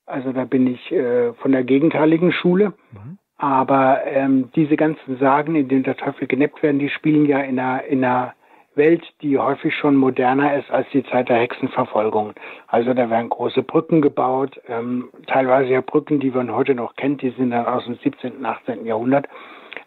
[0.04, 2.74] Also da bin ich äh, von der gegenteiligen Schule.
[2.92, 3.18] Mhm.
[3.38, 7.58] Aber ähm, diese ganzen Sagen, in denen der Teufel geneppt werden, die spielen ja in
[7.58, 8.34] einer, in einer
[8.74, 12.34] Welt, die häufig schon moderner ist als die Zeit der Hexenverfolgung.
[12.66, 17.22] Also da werden große Brücken gebaut, ähm, teilweise ja Brücken, die man heute noch kennt,
[17.22, 18.84] die sind dann aus dem 17., und 18.
[18.84, 19.26] Jahrhundert.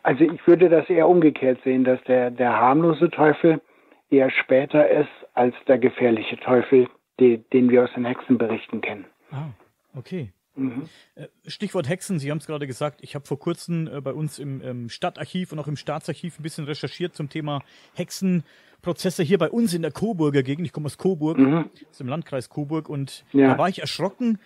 [0.04, 3.62] Also ich würde das eher umgekehrt sehen, dass der, der harmlose Teufel
[4.10, 6.88] eher später ist als der gefährliche Teufel,
[7.20, 9.06] die, den wir aus den Hexenberichten kennen.
[9.32, 9.50] Ah,
[9.96, 10.32] okay.
[10.56, 10.90] Mhm.
[11.16, 14.38] Äh, Stichwort Hexen, Sie haben es gerade gesagt, ich habe vor kurzem äh, bei uns
[14.38, 17.62] im, Stadtarchiv und auch im Staatsarchiv ein bisschen recherchiert zum Thema
[17.96, 20.66] Hexenprozesse hier bei uns in der Coburger Gegend.
[20.66, 21.70] Ich komme aus Coburg, mhm.
[21.90, 23.48] aus im Landkreis Coburg und ja.
[23.48, 24.40] da war ich erschrocken.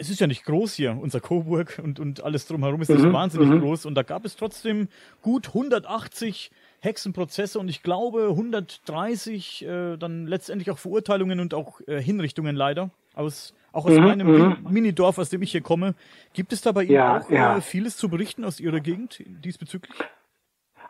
[0.00, 3.12] Es ist ja nicht groß hier, unser Coburg und, und alles drumherum ist nicht mhm.
[3.12, 3.60] wahnsinnig mhm.
[3.60, 4.88] groß und da gab es trotzdem
[5.22, 12.00] gut 180 Hexenprozesse und ich glaube 130 äh, dann letztendlich auch Verurteilungen und auch äh,
[12.00, 14.56] Hinrichtungen leider aus auch aus mhm, meinem mhm.
[14.70, 15.94] Minidorf, aus dem ich hier komme.
[16.32, 17.56] Gibt es da bei Ihnen ja, auch ja.
[17.58, 19.94] Äh, vieles zu berichten aus Ihrer Gegend diesbezüglich?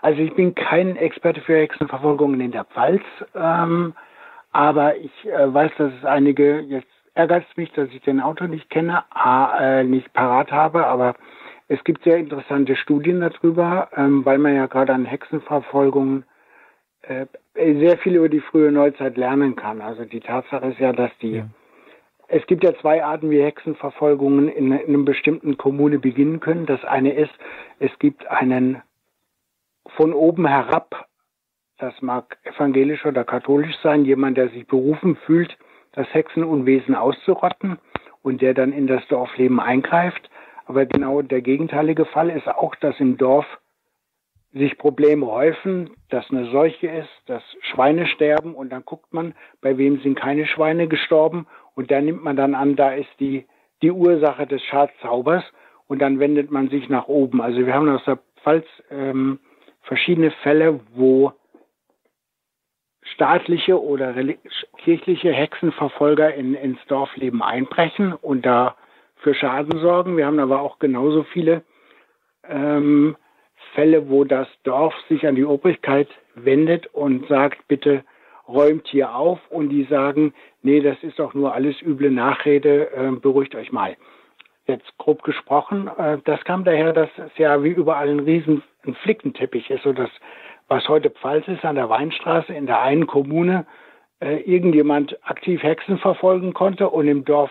[0.01, 3.03] Also ich bin kein Experte für Hexenverfolgungen in der Pfalz,
[3.35, 3.95] ähm,
[4.53, 8.49] aber ich äh, weiß, dass es einige, jetzt ärgert es mich, dass ich den Autor
[8.49, 11.15] nicht kenne, äh, nicht parat habe, aber
[11.69, 16.25] es gibt sehr interessante Studien darüber, ähm, weil man ja gerade an Hexenverfolgungen
[17.03, 19.81] äh, sehr viel über die frühe Neuzeit lernen kann.
[19.81, 21.47] Also die Tatsache ist ja, dass die ja
[22.29, 26.67] es gibt ja zwei Arten, wie Hexenverfolgungen in, in einer bestimmten Kommune beginnen können.
[26.67, 27.33] Das eine ist,
[27.79, 28.83] es gibt einen
[29.97, 31.09] von oben herab,
[31.79, 35.57] das mag evangelisch oder katholisch sein, jemand, der sich berufen fühlt,
[35.93, 37.79] das Hexenunwesen auszurotten
[38.23, 40.29] und der dann in das Dorfleben eingreift.
[40.67, 43.47] Aber genau der gegenteilige Fall ist auch, dass im Dorf
[44.53, 49.77] sich Probleme häufen, dass eine Seuche ist, dass Schweine sterben und dann guckt man, bei
[49.77, 53.47] wem sind keine Schweine gestorben und da nimmt man dann an, da ist die,
[53.83, 55.45] die Ursache des Schadzaubers
[55.87, 57.41] und dann wendet man sich nach oben.
[57.41, 59.39] Also wir haben aus der Pfalz ähm,
[59.83, 61.33] verschiedene Fälle, wo
[63.19, 64.15] staatliche oder
[64.77, 68.77] kirchliche Hexenverfolger in, ins Dorfleben einbrechen und da
[69.17, 70.17] für Schaden sorgen.
[70.17, 71.63] Wir haben aber auch genauso viele
[72.49, 73.17] ähm,
[73.75, 78.05] Fälle, wo das Dorf sich an die Obrigkeit wendet und sagt, bitte
[78.47, 83.11] räumt hier auf und die sagen, nee, das ist doch nur alles üble Nachrede, äh,
[83.11, 83.97] beruhigt euch mal.
[84.69, 88.95] Jetzt grob gesprochen, äh, das kam daher, dass es ja wie überall ein riesen ein
[88.95, 90.11] Flickenteppich ist, so dass
[90.69, 93.67] was heute Pfalz ist an der Weinstraße in der einen Kommune
[94.21, 97.51] äh, irgendjemand aktiv Hexen verfolgen konnte und im Dorf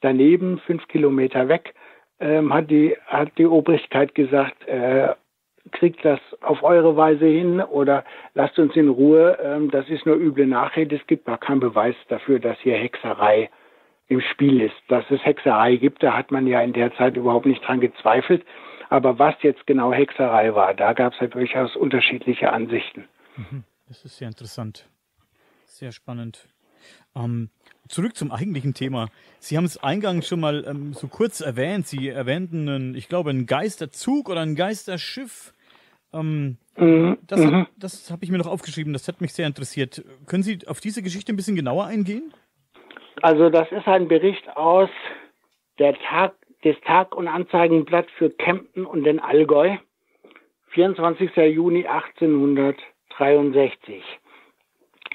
[0.00, 1.74] daneben, fünf Kilometer weg,
[2.20, 5.14] ähm, hat die hat die Obrigkeit gesagt, äh,
[5.70, 8.04] kriegt das auf eure Weise hin oder
[8.34, 9.38] lasst uns in Ruhe.
[9.42, 10.96] Ähm, das ist nur üble Nachrede.
[10.96, 13.48] Es gibt gar keinen Beweis dafür, dass hier Hexerei
[14.08, 14.74] im Spiel ist.
[14.88, 18.44] Dass es Hexerei gibt, da hat man ja in der Zeit überhaupt nicht dran gezweifelt.
[18.92, 23.08] Aber was jetzt genau Hexerei war, da gab es ja durchaus unterschiedliche Ansichten.
[23.36, 23.64] Mhm.
[23.88, 24.86] Das ist sehr interessant.
[25.64, 26.46] Sehr spannend.
[27.16, 27.48] Ähm,
[27.88, 29.08] zurück zum eigentlichen Thema.
[29.38, 31.86] Sie haben es eingangs schon mal ähm, so kurz erwähnt.
[31.86, 35.54] Sie erwähnten, einen, ich glaube, einen Geisterzug oder ein Geisterschiff.
[36.12, 37.16] Ähm, mhm.
[37.26, 37.66] Das, mhm.
[37.78, 38.92] das habe ich mir noch aufgeschrieben.
[38.92, 40.04] Das hat mich sehr interessiert.
[40.26, 42.34] Können Sie auf diese Geschichte ein bisschen genauer eingehen?
[43.22, 44.90] Also das ist ein Bericht aus
[45.78, 49.76] der Tag, des Tag- und Anzeigenblatt für Kempten und den Allgäu,
[50.68, 51.36] 24.
[51.36, 54.02] Juni 1863.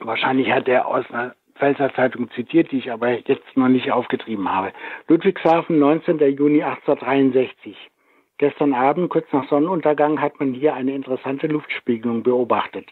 [0.02, 4.48] Wahrscheinlich hat er aus einer Pfälzer Zeitung zitiert, die ich aber jetzt noch nicht aufgetrieben
[4.52, 4.72] habe.
[5.08, 6.20] Ludwigshafen, 19.
[6.36, 7.76] Juni 1863.
[8.38, 12.86] Gestern Abend, kurz nach Sonnenuntergang, hat man hier eine interessante Luftspiegelung beobachtet.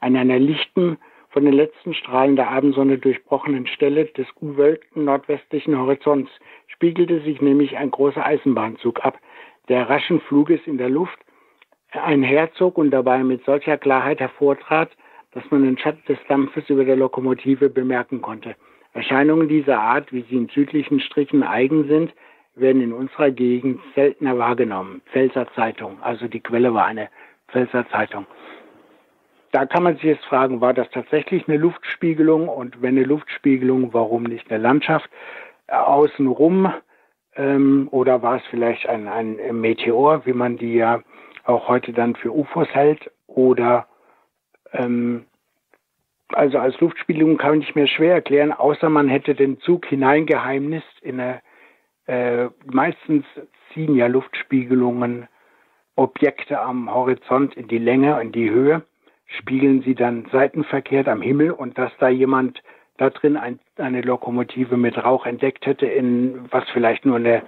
[0.00, 0.98] An einer lichten,
[1.30, 6.30] von den letzten Strahlen der Abendsonne durchbrochenen Stelle des gewölbten nordwestlichen Horizonts
[6.66, 9.18] spiegelte sich nämlich ein großer Eisenbahnzug ab,
[9.68, 11.18] der raschen Fluges in der Luft
[11.92, 14.90] einherzog und dabei mit solcher Klarheit hervortrat,
[15.32, 18.56] dass man den Schatten des Dampfes über der Lokomotive bemerken konnte.
[18.92, 22.12] Erscheinungen dieser Art, wie sie in südlichen Strichen eigen sind,
[22.56, 25.02] werden in unserer Gegend seltener wahrgenommen.
[25.12, 27.08] Pfälzer Zeitung, also die Quelle war eine
[27.48, 28.26] Pfälzer Zeitung.
[29.52, 32.48] Da kann man sich jetzt fragen, war das tatsächlich eine Luftspiegelung?
[32.48, 35.10] Und wenn eine Luftspiegelung, warum nicht eine Landschaft
[35.68, 36.72] außenrum?
[37.36, 41.02] Ähm, oder war es vielleicht ein, ein Meteor, wie man die ja
[41.44, 43.10] auch heute dann für UFOs hält?
[43.26, 43.86] Oder
[44.72, 45.26] ähm,
[46.32, 51.20] also als Luftspiegelung kann ich mir schwer erklären, außer man hätte den Zug hineingeheimnist in
[51.20, 51.40] eine
[52.06, 53.24] äh, meistens
[53.72, 55.28] ziehen ja Luftspiegelungen
[55.96, 58.82] Objekte am Horizont in die Länge, in die Höhe,
[59.38, 62.62] spiegeln sie dann seitenverkehrt am Himmel und dass da jemand
[62.98, 67.42] da drin ein, eine Lokomotive mit Rauch entdeckt hätte, in was vielleicht nur eine,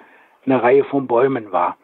[0.47, 1.76] eine Reihe von Bäumen war.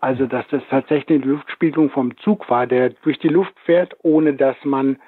[0.00, 4.34] Also dass das tatsächlich eine Luftspiegelung vom Zug war, der durch die Luft fährt, ohne
[4.34, 4.98] dass man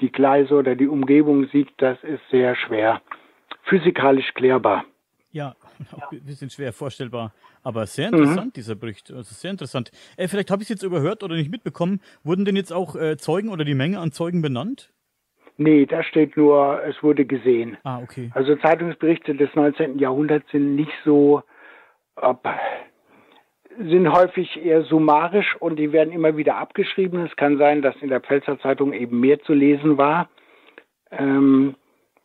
[0.00, 3.00] die Gleise oder die Umgebung sieht, das ist sehr schwer
[3.68, 4.84] physikalisch klärbar.
[5.30, 5.54] Ja,
[5.92, 7.32] auch ein bisschen schwer vorstellbar.
[7.62, 8.52] Aber sehr interessant, mhm.
[8.52, 9.10] dieser Bericht.
[9.10, 9.90] Also sehr interessant.
[10.16, 12.00] Äh, vielleicht habe ich es jetzt überhört oder nicht mitbekommen.
[12.24, 14.92] Wurden denn jetzt auch äh, Zeugen oder die Menge an Zeugen benannt?
[15.56, 17.76] Nee, da steht nur, es wurde gesehen.
[17.82, 18.30] Ah, okay.
[18.32, 19.98] Also Zeitungsberichte des 19.
[19.98, 21.42] Jahrhunderts sind nicht so,
[22.14, 22.48] ob,
[23.76, 27.26] sind häufig eher summarisch und die werden immer wieder abgeschrieben.
[27.26, 30.28] Es kann sein, dass in der Pfälzer Zeitung eben mehr zu lesen war.
[31.10, 31.74] Ähm,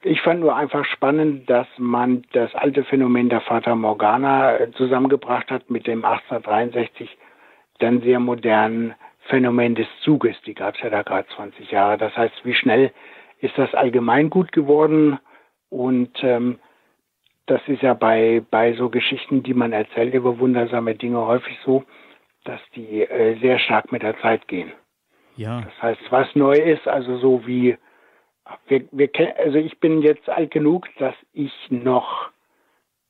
[0.03, 5.49] ich fand nur einfach spannend, dass man das alte Phänomen der Fata Morgana äh, zusammengebracht
[5.49, 7.17] hat mit dem 1863
[7.79, 8.95] dann sehr modernen
[9.27, 10.35] Phänomen des Zuges.
[10.45, 11.97] Die gab es ja da gerade 20 Jahre.
[11.97, 12.91] Das heißt, wie schnell
[13.39, 15.19] ist das allgemein gut geworden?
[15.69, 16.59] Und ähm,
[17.45, 21.83] das ist ja bei, bei so Geschichten, die man erzählt über wundersame Dinge häufig so,
[22.43, 24.71] dass die äh, sehr stark mit der Zeit gehen.
[25.35, 25.61] Ja.
[25.61, 27.77] Das heißt, was neu ist, also so wie
[28.67, 32.29] wir, wir, also ich bin jetzt alt genug, dass ich noch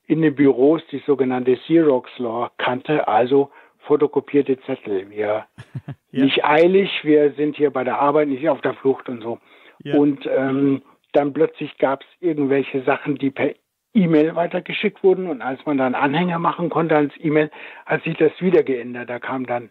[0.06, 5.10] in den Büros die sogenannte Xerox Law kannte, also fotokopierte Zettel.
[5.10, 5.46] Wir
[6.12, 6.24] ja.
[6.24, 9.40] nicht eilig, wir sind hier bei der Arbeit, nicht auf der Flucht und so.
[9.84, 9.96] Ja.
[9.96, 10.82] Und ähm,
[11.14, 13.54] dann plötzlich gab es irgendwelche Sachen, die per
[13.94, 17.52] E-Mail weitergeschickt wurden und als man dann Anhänger machen konnte als E-Mail,
[17.86, 19.10] hat sich das wieder geändert.
[19.10, 19.70] Da kamen dann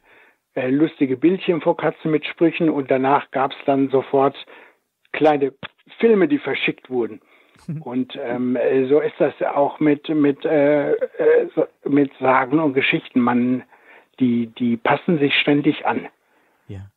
[0.54, 4.36] äh, lustige Bildchen vor Katzen mit Sprüchen und danach gab es dann sofort
[5.12, 5.52] kleine
[5.98, 7.20] Filme, die verschickt wurden.
[7.80, 8.58] Und ähm,
[8.88, 11.48] so ist das auch mit mit äh, äh
[11.84, 13.20] mit Sagen und Geschichten.
[13.20, 13.62] Man
[14.18, 16.08] die die passen sich ständig an.
[16.66, 16.90] Ja,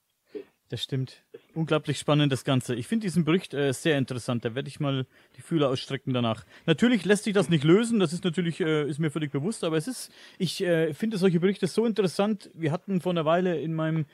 [0.70, 1.24] das stimmt.
[1.54, 2.76] Unglaublich spannend das Ganze.
[2.76, 4.44] Ich finde diesen Bericht äh, sehr interessant.
[4.44, 5.06] Da werde ich mal
[5.38, 6.46] die Fühler ausstrecken danach.
[6.66, 8.00] Natürlich lässt sich das nicht lösen.
[8.00, 9.64] Das ist natürlich äh, ist mir völlig bewusst.
[9.64, 12.50] Aber es ist ich äh, finde solche Berichte so interessant.
[12.56, 14.06] Wir hatten vor einer Weile in meinem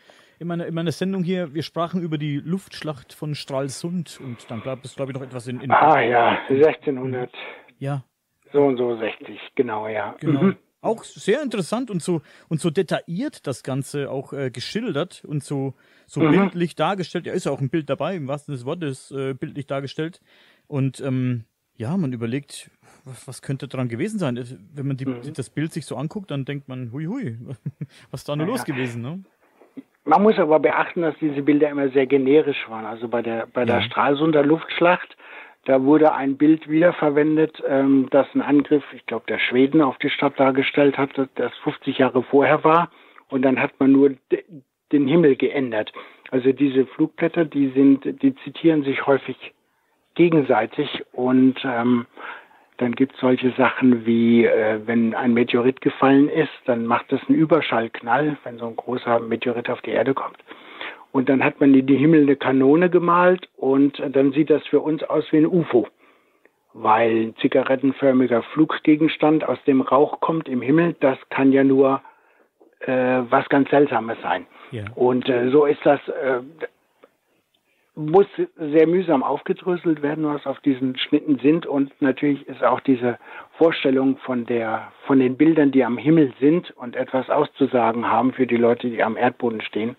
[0.42, 4.64] in meiner, in meiner Sendung hier, wir sprachen über die Luftschlacht von Stralsund und dann
[4.64, 5.70] gab es, glaube ich, noch etwas in, in.
[5.70, 7.32] Ah ja, 1600.
[7.78, 8.04] Ja.
[8.52, 10.16] So und so 60, genau, ja.
[10.20, 10.42] Genau.
[10.42, 10.58] Mhm.
[10.82, 15.76] Auch sehr interessant und so und so detailliert das Ganze auch äh, geschildert und so,
[16.08, 16.32] so mhm.
[16.32, 17.28] bildlich dargestellt.
[17.28, 20.22] Ja, ist ja auch ein Bild dabei, im wahrsten des Wortes äh, bildlich dargestellt.
[20.66, 21.44] Und ähm,
[21.76, 22.72] ja, man überlegt,
[23.06, 24.44] was, was, könnte daran gewesen sein?
[24.74, 25.34] Wenn man die, mhm.
[25.36, 27.38] das Bild sich so anguckt, dann denkt man, hui hui,
[28.10, 29.24] was ist da nur ja, los gewesen, ne?
[30.04, 32.86] Man muss aber beachten, dass diese Bilder immer sehr generisch waren.
[32.86, 35.16] Also bei der, bei der Stralsunder Luftschlacht,
[35.66, 40.10] da wurde ein Bild wiederverwendet, ähm, das ein Angriff, ich glaube, der Schweden auf die
[40.10, 42.89] Stadt dargestellt hat, das 50 Jahre vorher war.
[43.30, 44.16] Und dann hat man nur
[44.91, 45.93] den Himmel geändert.
[46.32, 49.38] Also diese Flugblätter, die sind, die zitieren sich häufig
[50.16, 52.06] gegenseitig und ähm,
[52.82, 57.22] dann gibt es solche Sachen wie, äh, wenn ein Meteorit gefallen ist, dann macht das
[57.28, 60.38] einen Überschallknall, wenn so ein großer Meteorit auf die Erde kommt.
[61.12, 64.80] Und dann hat man in die Himmel eine Kanone gemalt und dann sieht das für
[64.80, 65.88] uns aus wie ein UFO,
[66.74, 72.02] weil ein zigarettenförmiger Fluggegenstand aus dem Rauch kommt im Himmel, das kann ja nur
[72.80, 74.48] äh, was ganz Seltsames sein.
[74.72, 74.86] Ja.
[74.96, 76.40] Und äh, so ist das, äh,
[77.96, 81.66] muss sehr mühsam aufgedröselt werden, was auf diesen Schnitten sind.
[81.66, 83.20] Und natürlich ist auch diese
[83.58, 88.48] Vorstellung von der, von den Bildern, die am Himmel sind und etwas auszusagen haben für
[88.48, 89.96] die Leute, die am Erdboden stehen.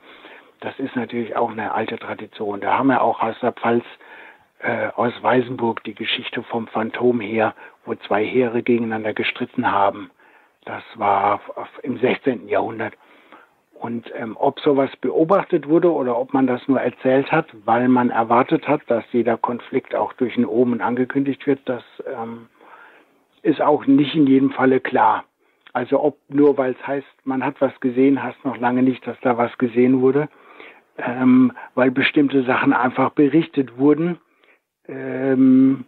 [0.61, 2.61] Das ist natürlich auch eine alte Tradition.
[2.61, 3.85] Da haben wir auch aus der Pfalz,
[4.61, 10.11] äh, aus Weißenburg die Geschichte vom Phantomheer, wo zwei Heere gegeneinander gestritten haben.
[10.65, 11.41] Das war
[11.83, 12.49] im 16.
[12.49, 12.95] Jahrhundert.
[13.83, 18.11] Und ähm, ob sowas beobachtet wurde oder ob man das nur erzählt hat, weil man
[18.11, 22.47] erwartet hat, dass jeder Konflikt auch durch einen Omen angekündigt wird, das ähm,
[23.43, 25.25] ist auch nicht in jedem Falle klar.
[25.73, 29.19] Also ob nur weil es heißt, man hat was gesehen, heißt noch lange nicht, dass
[29.21, 30.29] da was gesehen wurde,
[30.99, 34.21] ähm, weil bestimmte Sachen einfach berichtet wurden.
[34.87, 35.87] Ähm,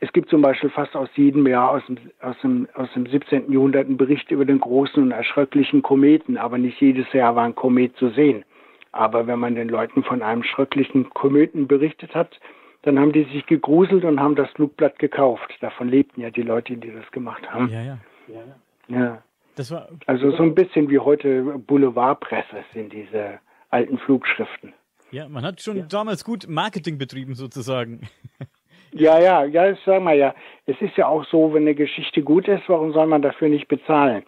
[0.00, 3.50] es gibt zum Beispiel fast aus jedem Jahr aus dem, aus, dem, aus dem 17.
[3.50, 7.54] Jahrhundert einen Bericht über den großen und erschröcklichen Kometen, aber nicht jedes Jahr war ein
[7.54, 8.44] Komet zu sehen.
[8.92, 12.38] Aber wenn man den Leuten von einem schrecklichen Kometen berichtet hat,
[12.82, 15.52] dann haben die sich gegruselt und haben das Flugblatt gekauft.
[15.60, 17.68] Davon lebten ja die Leute, die das gemacht haben.
[17.68, 17.98] Ja, ja.
[18.28, 18.98] ja.
[18.98, 19.22] ja.
[19.56, 23.40] Das war, also so ein bisschen wie heute Boulevardpresse sind diese
[23.70, 24.74] alten Flugschriften.
[25.10, 25.86] Ja, man hat schon ja.
[25.86, 28.02] damals gut Marketing betrieben sozusagen.
[28.98, 30.34] Ja, ja, ja, das sagen wir ja.
[30.64, 33.68] Es ist ja auch so, wenn eine Geschichte gut ist, warum soll man dafür nicht
[33.68, 34.22] bezahlen?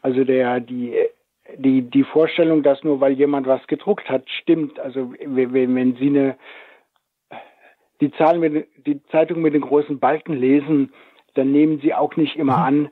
[0.00, 0.94] Also der, die,
[1.56, 4.80] die, die Vorstellung, dass nur weil jemand was gedruckt hat, stimmt.
[4.80, 6.36] Also wenn, wenn Sie eine,
[8.00, 10.92] die, Zahlen mit, die Zeitung mit den großen Balken lesen,
[11.34, 12.64] dann nehmen Sie auch nicht immer mhm.
[12.64, 12.88] an,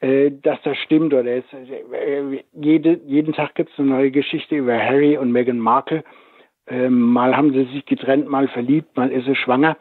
[0.00, 1.12] äh, dass das stimmt.
[1.14, 5.58] Oder es, äh, jede, jeden Tag gibt es eine neue Geschichte über Harry und Meghan
[5.58, 6.04] Markle.
[6.68, 9.76] Äh, mal haben sie sich getrennt, mal verliebt, mal ist sie schwanger.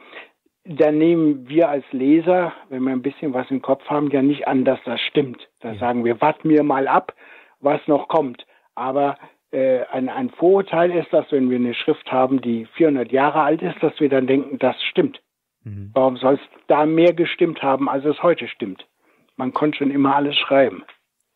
[0.66, 4.48] Da nehmen wir als Leser, wenn wir ein bisschen was im Kopf haben, ja nicht
[4.48, 5.48] an, dass das stimmt.
[5.62, 5.80] Da ja.
[5.80, 7.14] sagen wir, warten wir mal ab,
[7.60, 8.46] was noch kommt.
[8.74, 9.18] Aber
[9.52, 13.62] äh, ein, ein Vorurteil ist, dass wenn wir eine Schrift haben, die 400 Jahre alt
[13.62, 15.22] ist, dass wir dann denken, das stimmt.
[15.64, 15.92] Mhm.
[15.94, 18.88] Warum soll es da mehr gestimmt haben, als es heute stimmt?
[19.36, 20.84] Man konnte schon immer alles schreiben.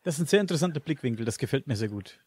[0.03, 2.19] Das ist ein sehr interessanter Blickwinkel, das gefällt mir sehr gut.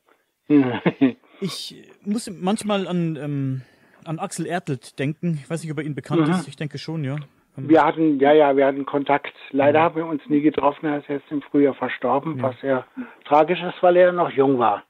[1.40, 3.62] ich muss manchmal an, ähm,
[4.04, 5.38] an Axel Ertelt denken.
[5.42, 6.34] Ich weiß nicht, ob er Ihnen bekannt mhm.
[6.34, 6.48] ist.
[6.48, 7.16] Ich denke schon, ja.
[7.56, 9.34] Wir hatten, ja, ja, wir hatten Kontakt.
[9.50, 9.84] Leider mhm.
[9.84, 10.86] haben wir uns nie getroffen.
[10.86, 12.42] Er ist jetzt im Frühjahr verstorben, ja.
[12.44, 12.86] was sehr
[13.24, 14.82] tragisch ist, weil er noch jung war.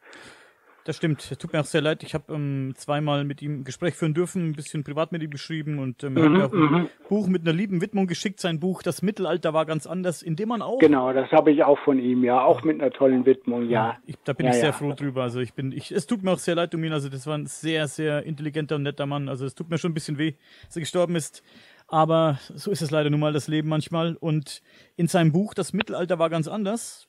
[0.85, 1.39] Das stimmt.
[1.39, 2.03] Tut mir auch sehr leid.
[2.03, 5.31] Ich habe ähm, zweimal mit ihm ein Gespräch führen dürfen, ein bisschen privat mit ihm
[5.31, 6.89] geschrieben und ähm, mhm, hat mir auch ein mhm.
[7.09, 8.41] Buch mit einer lieben Widmung geschickt.
[8.41, 10.81] Sein Buch Das Mittelalter war ganz anders, in dem man auch.
[10.81, 13.97] Genau, das habe ich auch von ihm, ja, auch mit einer tollen Widmung, ja.
[14.07, 14.73] Ich, da bin ja, ich sehr ja.
[14.73, 15.23] froh drüber.
[15.23, 16.93] Also ich bin, ich, es tut mir auch sehr leid um ihn.
[16.93, 19.29] Also das war ein sehr, sehr intelligenter und netter Mann.
[19.29, 20.35] Also es tut mir schon ein bisschen weh,
[20.67, 21.45] dass er gestorben ist.
[21.87, 24.17] Aber so ist es leider nun mal das Leben manchmal.
[24.17, 24.63] Und
[24.97, 27.09] in seinem Buch Das Mittelalter war ganz anders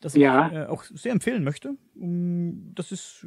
[0.00, 0.48] das ja.
[0.48, 1.74] ich äh, auch sehr empfehlen möchte.
[1.94, 3.26] Das ist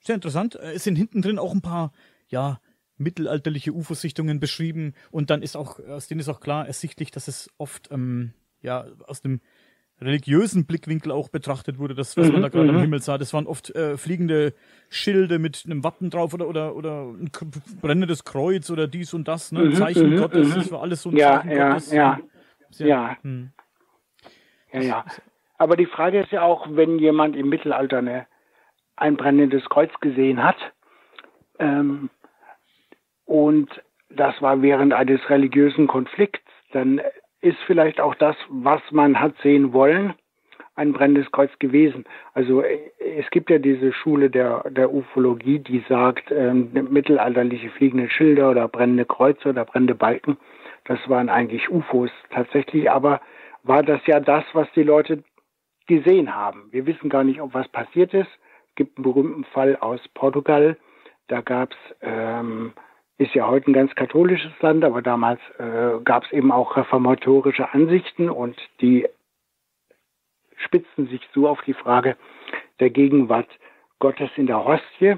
[0.00, 0.54] sehr interessant.
[0.56, 1.92] Es sind hinten drin auch ein paar,
[2.28, 2.60] ja,
[2.98, 7.50] mittelalterliche UFO-Sichtungen beschrieben und dann ist auch, aus denen ist auch klar ersichtlich, dass es
[7.58, 9.40] oft, ähm, ja, aus dem
[10.00, 12.80] religiösen Blickwinkel auch betrachtet wurde, das, was mhm, man da gerade am mhm.
[12.80, 13.18] Himmel sah.
[13.18, 14.54] Das waren oft äh, fliegende
[14.88, 17.30] Schilde mit einem Wappen drauf oder, oder, oder ein
[17.80, 19.64] brennendes Kreuz oder dies und das, ne?
[19.64, 20.54] Mhm, Zeichen mhm, Gottes, mhm.
[20.54, 21.92] das war alles so ein ja, Zeichen ja, Gottes.
[21.92, 22.20] Ja,
[22.70, 23.16] sehr, ja.
[23.22, 23.50] Hm.
[24.72, 25.04] Ja, ja.
[25.62, 28.26] Aber die Frage ist ja auch, wenn jemand im Mittelalter eine,
[28.96, 30.56] ein brennendes Kreuz gesehen hat,
[31.60, 32.10] ähm,
[33.26, 33.70] und
[34.10, 36.42] das war während eines religiösen Konflikts,
[36.72, 37.00] dann
[37.42, 40.14] ist vielleicht auch das, was man hat sehen wollen,
[40.74, 42.06] ein brennendes Kreuz gewesen.
[42.34, 48.10] Also äh, es gibt ja diese Schule der, der Ufologie, die sagt, ähm, mittelalterliche fliegende
[48.10, 50.38] Schilder oder brennende Kreuze oder brennende Balken,
[50.86, 53.20] das waren eigentlich UFOs tatsächlich, aber
[53.62, 55.22] war das ja das, was die Leute
[55.86, 56.68] gesehen haben.
[56.70, 58.28] Wir wissen gar nicht, ob was passiert ist.
[58.70, 60.76] Es gibt einen berühmten Fall aus Portugal.
[61.28, 62.72] Da gab es, ähm,
[63.18, 67.72] ist ja heute ein ganz katholisches Land, aber damals äh, gab es eben auch reformatorische
[67.72, 69.06] Ansichten und die
[70.56, 72.16] spitzten sich so auf die Frage
[72.80, 73.48] der Gegenwart
[73.98, 75.16] Gottes in der Hostie.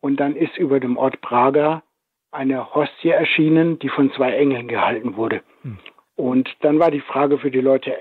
[0.00, 1.82] Und dann ist über dem Ort Praga
[2.30, 5.42] eine Hostie erschienen, die von zwei Engeln gehalten wurde.
[5.62, 5.78] Hm.
[6.16, 7.96] Und dann war die Frage für die Leute,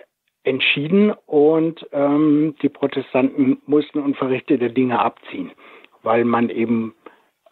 [0.45, 5.51] entschieden und ähm, die Protestanten mussten unverrichtete Dinge abziehen,
[6.03, 6.93] weil man eben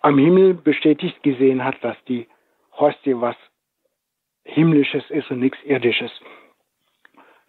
[0.01, 2.27] am Himmel bestätigt gesehen hat, dass die
[2.77, 3.35] Hostie was
[4.45, 6.11] Himmlisches ist und nichts Irdisches.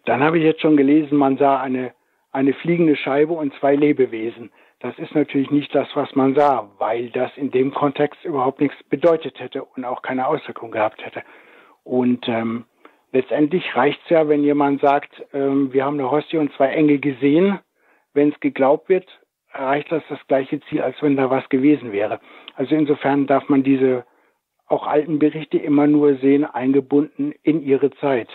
[0.05, 1.93] Dann habe ich jetzt schon gelesen, man sah eine,
[2.31, 4.51] eine fliegende Scheibe und zwei Lebewesen.
[4.79, 8.77] Das ist natürlich nicht das, was man sah, weil das in dem Kontext überhaupt nichts
[8.83, 11.23] bedeutet hätte und auch keine Auswirkung gehabt hätte.
[11.83, 12.65] Und ähm,
[13.15, 16.99] letztendlich reicht es ja, wenn jemand sagt, ähm, wir haben eine Hostie und zwei Engel
[16.99, 17.59] gesehen.
[18.13, 19.07] Wenn es geglaubt wird,
[19.51, 22.19] erreicht das das gleiche Ziel, als wenn da was gewesen wäre.
[22.55, 24.05] Also insofern darf man diese
[24.67, 28.27] auch alten Berichte immer nur sehen, eingebunden in ihre Zeit.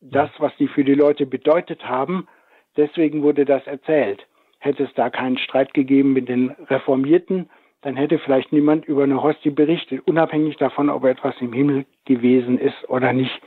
[0.00, 2.28] Das, was die für die Leute bedeutet haben,
[2.76, 4.26] deswegen wurde das erzählt.
[4.58, 7.48] Hätte es da keinen Streit gegeben mit den Reformierten,
[7.82, 12.58] dann hätte vielleicht niemand über eine Hostie berichtet, unabhängig davon, ob etwas im Himmel gewesen
[12.58, 13.40] ist oder nicht.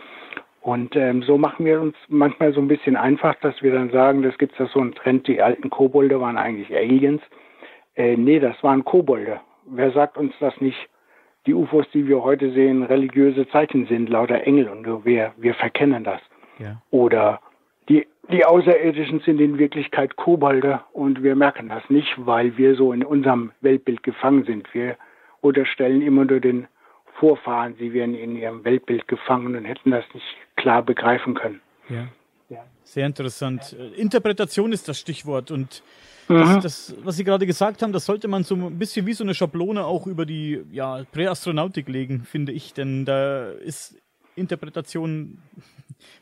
[0.62, 4.24] Und ähm, so machen wir uns manchmal so ein bisschen einfach, dass wir dann sagen,
[4.24, 7.22] das gibt es so einen Trend, die alten Kobolde waren eigentlich Aliens.
[7.96, 9.40] Äh, nee, das waren Kobolde.
[9.66, 10.90] Wer sagt uns das nicht?
[11.46, 16.04] Die UFOs, die wir heute sehen, religiöse Zeichen sind, lauter Engel und wir, wir verkennen
[16.04, 16.22] das.
[16.60, 16.82] Ja.
[16.92, 17.40] Oder
[17.88, 22.92] die, die Außerirdischen sind in Wirklichkeit Kobolde und wir merken das nicht, weil wir so
[22.92, 24.74] in unserem Weltbild gefangen sind.
[24.74, 24.98] Wir
[25.42, 26.68] unterstellen immer nur den
[27.20, 31.62] Vorfahren, sie wären in ihrem Weltbild gefangen und hätten das nicht klar begreifen können.
[31.90, 32.08] Ja.
[32.50, 32.64] ja.
[32.84, 33.76] Sehr interessant.
[33.78, 35.84] Äh, Interpretation ist das Stichwort und
[36.28, 36.40] mhm.
[36.40, 39.24] das, das, was Sie gerade gesagt haben, das sollte man so ein bisschen wie so
[39.24, 44.02] eine Schablone auch über die ja, Präastronautik legen, finde ich, denn da ist
[44.36, 45.40] Interpretation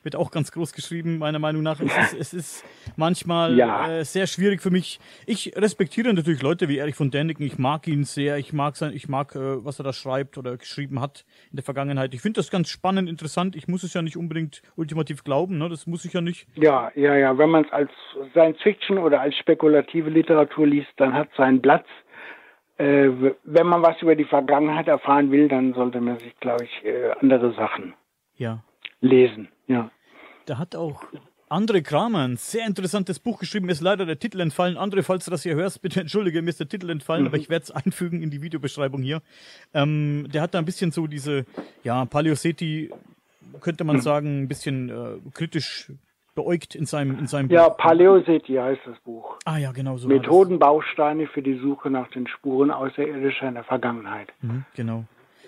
[0.04, 1.80] wird auch ganz groß geschrieben, meiner Meinung nach.
[1.80, 2.66] Es ist, es ist
[2.96, 4.00] manchmal ja.
[4.00, 5.00] äh, sehr schwierig für mich.
[5.26, 7.46] Ich respektiere natürlich Leute wie Erich von Däniken.
[7.46, 8.38] Ich mag ihn sehr.
[8.38, 11.64] Ich mag sein, ich mag, äh, was er da schreibt oder geschrieben hat in der
[11.64, 12.14] Vergangenheit.
[12.14, 13.56] Ich finde das ganz spannend, interessant.
[13.56, 15.58] Ich muss es ja nicht unbedingt ultimativ glauben.
[15.58, 15.70] Ne?
[15.70, 16.48] Das muss ich ja nicht.
[16.56, 17.38] Ja, ja, ja.
[17.38, 17.92] Wenn man es als
[18.32, 21.86] Science Fiction oder als spekulative Literatur liest, dann hat seinen Platz
[22.80, 23.10] äh,
[23.44, 27.10] wenn man was über die Vergangenheit erfahren will, dann sollte man sich, glaube ich, äh,
[27.20, 27.96] andere Sachen
[28.38, 28.60] ja.
[29.02, 29.50] Lesen.
[29.68, 29.92] Ja.
[30.46, 31.04] Da hat auch
[31.50, 33.68] André Kramer ein sehr interessantes Buch geschrieben.
[33.68, 34.78] Mir ist leider der Titel entfallen.
[34.78, 37.28] André, falls du das hier hörst, bitte entschuldige, mir ist der Titel entfallen, mhm.
[37.28, 39.22] aber ich werde es einfügen in die Videobeschreibung hier.
[39.74, 41.46] Ähm, der hat da ein bisschen so diese,
[41.84, 42.92] ja, Paleoseti,
[43.62, 44.02] könnte man mhm.
[44.02, 45.92] sagen, ein bisschen äh, kritisch
[46.36, 49.38] beäugt in seinem, in seinem Ja, Paleoseti heißt das Buch.
[49.46, 50.08] Ah ja, genau so.
[50.08, 54.32] Methodenbausteine für die Suche nach den Spuren außerirdischer in der Vergangenheit.
[54.42, 55.06] Mhm, genau.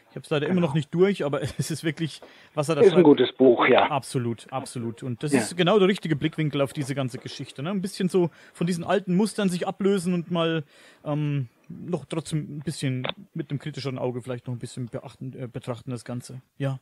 [0.09, 0.57] Ich habe es leider genau.
[0.57, 2.21] immer noch nicht durch, aber es ist wirklich,
[2.55, 2.97] was er da Ist schreibt.
[2.99, 3.89] ein gutes Buch, ja.
[3.89, 5.03] Absolut, absolut.
[5.03, 5.39] Und das ja.
[5.39, 7.61] ist genau der richtige Blickwinkel auf diese ganze Geschichte.
[7.61, 7.69] Ne?
[7.69, 10.63] Ein bisschen so von diesen alten Mustern sich ablösen und mal
[11.05, 15.47] ähm, noch trotzdem ein bisschen mit einem kritischeren Auge vielleicht noch ein bisschen beachten, äh,
[15.47, 16.41] betrachten das Ganze.
[16.57, 16.79] Ja.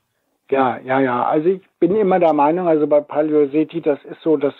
[0.49, 1.25] Ja, ja, ja.
[1.25, 4.53] Also ich bin immer der Meinung, also bei Paleoseti, das ist so, das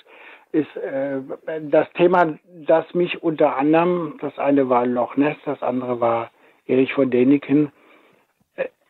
[0.51, 1.21] ist äh,
[1.69, 6.31] das Thema, das mich unter anderem, das eine war Loch Ness, das andere war
[6.65, 7.71] Erich von Däniken,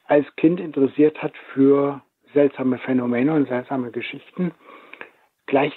[0.07, 2.01] als Kind interessiert hat für
[2.33, 4.51] seltsame Phänomene und seltsame Geschichten.
[5.45, 5.73] Gleich,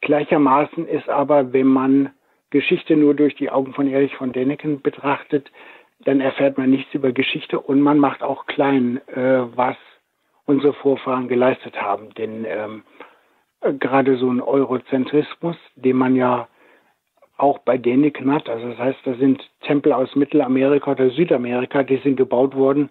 [0.00, 2.10] gleichermaßen ist aber, wenn man
[2.50, 5.50] Geschichte nur durch die Augen von Erich von Däniken betrachtet,
[6.04, 9.76] dann erfährt man nichts über Geschichte und man macht auch klein, äh, was
[10.46, 12.12] unsere Vorfahren geleistet haben.
[12.14, 12.82] Denn ähm,
[13.78, 16.48] gerade so ein Eurozentrismus, den man ja
[17.36, 21.96] auch bei Däniken hat, also das heißt, da sind Tempel aus Mittelamerika oder Südamerika, die
[21.96, 22.90] sind gebaut worden,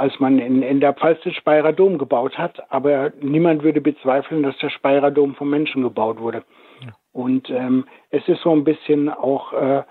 [0.00, 4.42] als man in, in der Pfalz den Speyerer Dom gebaut hat, aber niemand würde bezweifeln,
[4.42, 6.42] dass der Speyerer Dom vom Menschen gebaut wurde.
[6.80, 6.92] Ja.
[7.12, 9.82] Und ähm, es ist so ein bisschen auch, äh,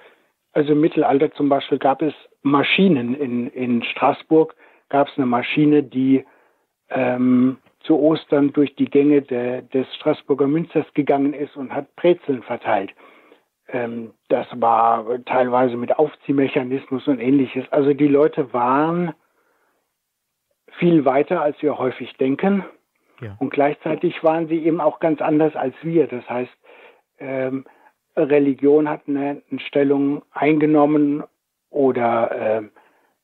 [0.51, 4.55] also im Mittelalter zum Beispiel gab es Maschinen in, in Straßburg,
[4.89, 6.25] gab es eine Maschine, die
[6.89, 12.41] ähm, zu Ostern durch die Gänge der, des Straßburger Münsters gegangen ist und hat Brezeln
[12.41, 12.91] verteilt.
[13.67, 17.65] Ähm, das war teilweise mit Aufziehmechanismus und ähnliches.
[17.71, 19.13] Also die Leute waren
[20.77, 22.65] viel weiter, als wir häufig denken.
[23.21, 23.35] Ja.
[23.39, 26.07] Und gleichzeitig waren sie eben auch ganz anders als wir.
[26.07, 26.51] Das heißt,
[27.19, 27.65] ähm,
[28.15, 31.23] Religion hat eine, eine, Stellung eingenommen
[31.69, 32.61] oder äh,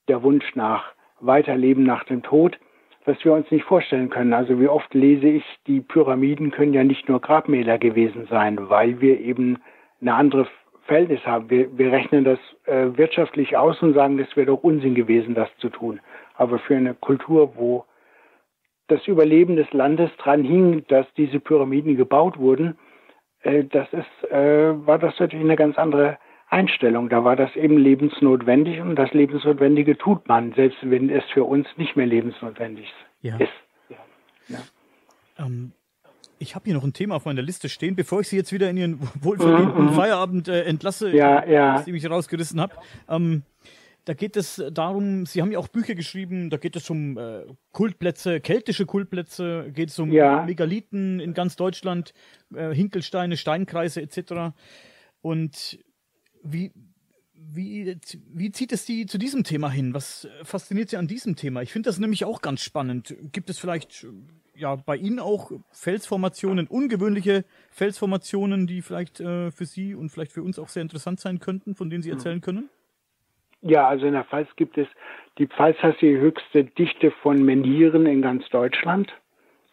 [0.08, 2.60] der Wunsch nach Weiterleben nach dem Tod
[3.06, 4.34] was wir uns nicht vorstellen können.
[4.34, 9.00] Also wie oft lese ich, die Pyramiden können ja nicht nur Grabmäler gewesen sein, weil
[9.00, 9.60] wir eben
[10.02, 10.48] eine andere
[10.86, 11.50] Verhältnis haben.
[11.50, 15.50] Wir, wir rechnen das äh, wirtschaftlich aus und sagen, es wäre doch Unsinn gewesen, das
[15.58, 16.00] zu tun.
[16.38, 17.86] Aber für eine Kultur, wo
[18.88, 22.78] das Überleben des Landes dran hing, dass diese Pyramiden gebaut wurden,
[23.42, 26.18] äh, das ist, äh, war das natürlich eine ganz andere
[26.50, 27.10] Einstellung.
[27.10, 31.68] Da war das eben lebensnotwendig und das Lebensnotwendige tut man, selbst wenn es für uns
[31.78, 33.38] nicht mehr lebensnotwendig ja.
[33.38, 33.52] ist.
[34.48, 34.60] Ja.
[35.40, 35.72] Ähm,
[36.38, 38.70] ich habe hier noch ein Thema auf meiner Liste stehen, bevor ich Sie jetzt wieder
[38.70, 39.94] in Ihren wohlverdienten mhm.
[39.94, 41.82] Feierabend äh, entlasse, ja, ja.
[41.82, 42.76] die mich rausgerissen habe.
[43.10, 43.44] Ähm,
[44.06, 47.44] da geht es darum, Sie haben ja auch Bücher geschrieben, da geht es um äh,
[47.72, 50.46] Kultplätze, keltische Kultplätze, geht es um ja.
[50.46, 52.14] Megalithen in ganz Deutschland,
[52.54, 54.56] äh, Hinkelsteine, Steinkreise etc.
[55.22, 55.80] Und
[56.44, 56.72] wie,
[57.34, 57.98] wie,
[58.32, 59.96] wie zieht es Sie zu diesem Thema hin?
[59.96, 61.64] Was fasziniert Sie an diesem Thema?
[61.64, 63.16] Ich finde das nämlich auch ganz spannend.
[63.32, 64.06] Gibt es vielleicht
[64.56, 70.44] ja bei Ihnen auch Felsformationen, ungewöhnliche Felsformationen, die vielleicht äh, für Sie und vielleicht für
[70.44, 72.70] uns auch sehr interessant sein könnten, von denen Sie erzählen können?
[73.68, 74.88] Ja, also in der Pfalz gibt es,
[75.40, 79.12] die Pfalz hat die höchste Dichte von Menhiren in ganz Deutschland.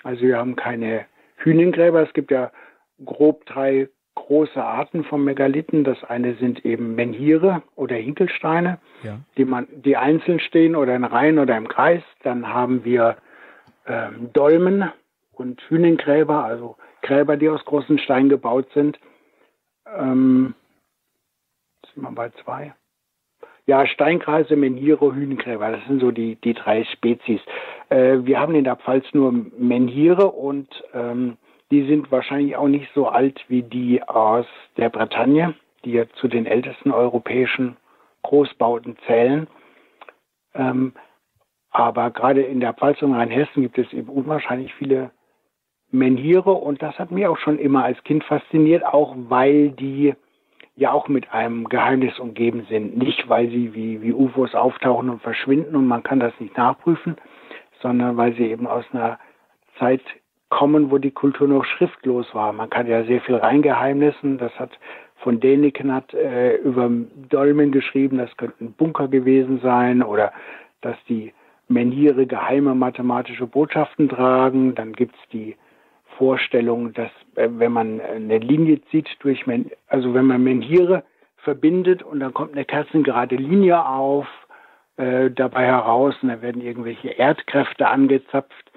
[0.02, 1.04] Also wir haben keine
[1.36, 2.02] Hünengräber.
[2.02, 2.50] Es gibt ja
[3.04, 5.84] grob drei große Arten von Megalithen.
[5.84, 9.18] Das eine sind eben Menhire oder Hinkelsteine, ja.
[9.36, 12.02] die man, die einzeln stehen oder in Reihen oder im Kreis.
[12.22, 13.18] Dann haben wir
[13.86, 14.90] ähm, Dolmen
[15.32, 18.98] und Hünengräber, also Gräber, die aus großen Steinen gebaut sind.
[19.86, 20.54] Ähm,
[21.92, 22.74] sind wir bei zwei.
[23.66, 27.40] Ja, Steinkreise, Menhire, Hünengräber, das sind so die, die drei Spezies.
[27.90, 31.36] Äh, wir haben in der Pfalz nur Menhire und ähm,
[31.70, 34.46] die sind wahrscheinlich auch nicht so alt wie die aus
[34.76, 35.54] der Bretagne,
[35.84, 37.76] die ja zu den ältesten europäischen
[38.22, 39.46] Großbauten zählen.
[40.54, 40.92] Ähm,
[41.70, 45.12] aber gerade in der Pfalz und Rheinhessen gibt es eben unwahrscheinlich viele
[45.92, 50.14] Menhire und das hat mich auch schon immer als Kind fasziniert, auch weil die
[50.76, 52.96] ja auch mit einem Geheimnis umgeben sind.
[52.96, 57.16] Nicht, weil sie wie, wie UFOs auftauchen und verschwinden und man kann das nicht nachprüfen,
[57.80, 59.18] sondern weil sie eben aus einer
[59.78, 60.02] Zeit
[60.48, 62.52] kommen, wo die Kultur noch schriftlos war.
[62.52, 64.38] Man kann ja sehr viel reingeheimnissen.
[64.38, 64.70] Das hat
[65.16, 66.90] von Däniken hat äh, über
[67.30, 70.32] Dolmen geschrieben, das könnten Bunker gewesen sein oder
[70.80, 71.32] dass die
[71.68, 74.74] Menhire geheime mathematische Botschaften tragen.
[74.74, 75.56] Dann gibt es die
[76.18, 79.44] Vorstellung, dass äh, wenn man eine Linie zieht durch,
[79.88, 81.04] also wenn man Menhire
[81.38, 84.26] verbindet und dann kommt eine kerzengerade Linie auf,
[84.96, 88.70] äh, dabei heraus und da werden irgendwelche Erdkräfte angezapft.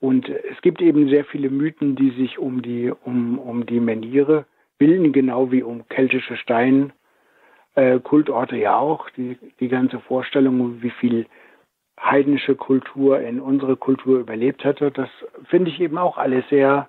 [0.00, 4.46] Und es gibt eben sehr viele Mythen, die sich um die, um, um die Menhire
[4.78, 9.10] bilden, genau wie um keltische Steinkultorte äh, ja auch.
[9.10, 11.26] Die, die ganze Vorstellung, wie viel
[12.00, 15.08] heidnische Kultur in unsere Kultur überlebt hatte, das
[15.44, 16.88] finde ich eben auch alles sehr,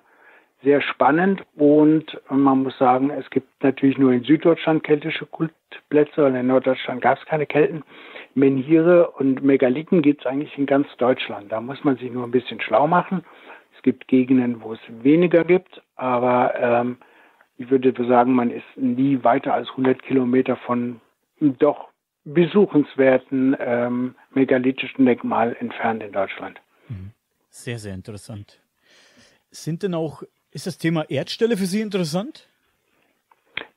[0.62, 1.42] sehr spannend.
[1.56, 7.00] Und man muss sagen, es gibt natürlich nur in Süddeutschland keltische Kultplätze und in Norddeutschland
[7.00, 7.82] gab es keine Kelten.
[8.34, 11.50] Menhire und Megalithen gibt es eigentlich in ganz Deutschland.
[11.50, 13.24] Da muss man sich nur ein bisschen schlau machen.
[13.76, 16.98] Es gibt Gegenden, wo es weniger gibt, aber ähm,
[17.56, 21.00] ich würde sagen, man ist nie weiter als 100 Kilometer von
[21.40, 21.89] doch
[22.34, 26.60] besuchenswerten ähm, megalithischen Denkmal entfernt in Deutschland.
[26.88, 27.10] Mhm.
[27.50, 28.60] Sehr, sehr interessant.
[29.50, 30.22] Sind denn auch,
[30.52, 32.48] ist das Thema Erdstelle für Sie interessant?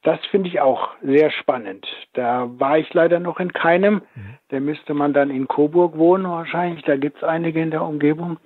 [0.04, 1.88] Das finde ich auch sehr spannend.
[2.14, 4.02] Da war ich leider noch in keinem.
[4.16, 4.38] Mhm.
[4.50, 6.84] Da müsste man dann in Coburg wohnen wahrscheinlich.
[6.84, 8.38] Da gibt es einige in der Umgebung.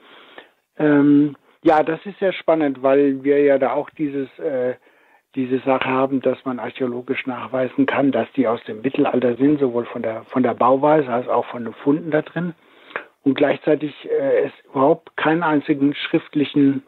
[0.78, 4.76] Ähm, ja, das ist sehr spannend, weil wir ja da auch dieses äh,
[5.38, 9.86] diese Sache haben, dass man archäologisch nachweisen kann, dass die aus dem Mittelalter sind, sowohl
[9.86, 12.56] von der, von der Bauweise als auch von den Funden da drin.
[13.24, 16.84] Und gleichzeitig äh, es überhaupt keinen einzigen schriftlichen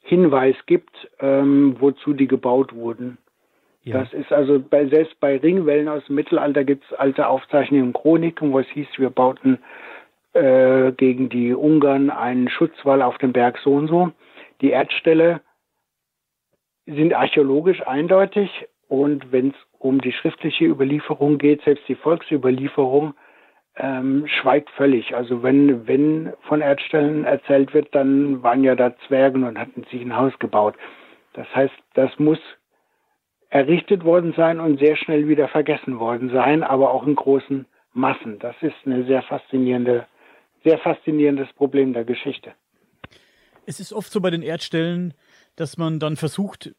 [0.00, 3.18] Hinweis gibt, ähm, wozu die gebaut wurden.
[3.82, 3.98] Ja.
[3.98, 7.92] Das ist also bei, selbst bei Ringwellen aus dem Mittelalter gibt es alte Aufzeichnungen und
[7.94, 9.58] Chroniken, wo es hieß, wir bauten
[10.32, 14.12] äh, gegen die Ungarn einen Schutzwall auf dem Berg so und so.
[14.60, 15.40] Die Erdstelle
[16.94, 23.14] sind archäologisch eindeutig und wenn es um die schriftliche Überlieferung geht, selbst die Volksüberlieferung,
[23.76, 25.14] ähm, schweigt völlig.
[25.14, 30.02] Also wenn, wenn von Erdstellen erzählt wird, dann waren ja da Zwergen und hatten sich
[30.02, 30.74] ein Haus gebaut.
[31.34, 32.40] Das heißt, das muss
[33.50, 38.38] errichtet worden sein und sehr schnell wieder vergessen worden sein, aber auch in großen Massen.
[38.40, 40.06] Das ist eine sehr faszinierende,
[40.64, 42.52] sehr faszinierendes Problem der Geschichte.
[43.64, 45.14] Es ist oft so bei den Erdstellen,
[45.58, 46.72] dass man dann versucht,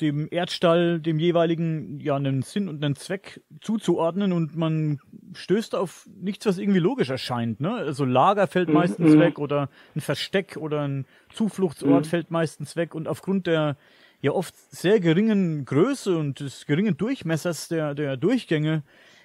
[0.00, 5.00] dem Erdstall, dem jeweiligen, ja, einen Sinn und einen Zweck zuzuordnen und man
[5.32, 7.72] stößt auf nichts, was irgendwie logisch erscheint, ne?
[7.72, 8.74] Also Lager fällt mhm.
[8.74, 9.20] meistens mhm.
[9.20, 12.08] weg oder ein Versteck oder ein Zufluchtsort mhm.
[12.10, 13.78] fällt meistens weg und aufgrund der
[14.20, 18.82] ja oft sehr geringen Größe und des geringen Durchmessers der, der Durchgänge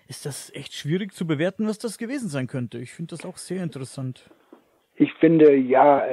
[0.07, 2.79] ist das echt schwierig zu bewerten, was das gewesen sein könnte.
[2.79, 4.29] Ich finde das auch sehr interessant.
[5.01, 6.03] Ich finde, ja,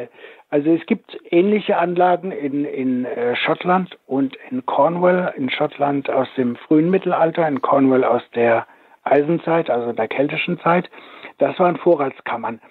[0.49, 6.27] also es gibt ähnliche Anlagen in, in äh, Schottland und in Cornwall, in Schottland aus
[6.39, 8.67] dem frühen Mittelalter, in Cornwall aus der
[9.05, 10.89] Eisenzeit, also der keltischen Zeit.
[11.37, 12.63] Das waren Vorratskammern.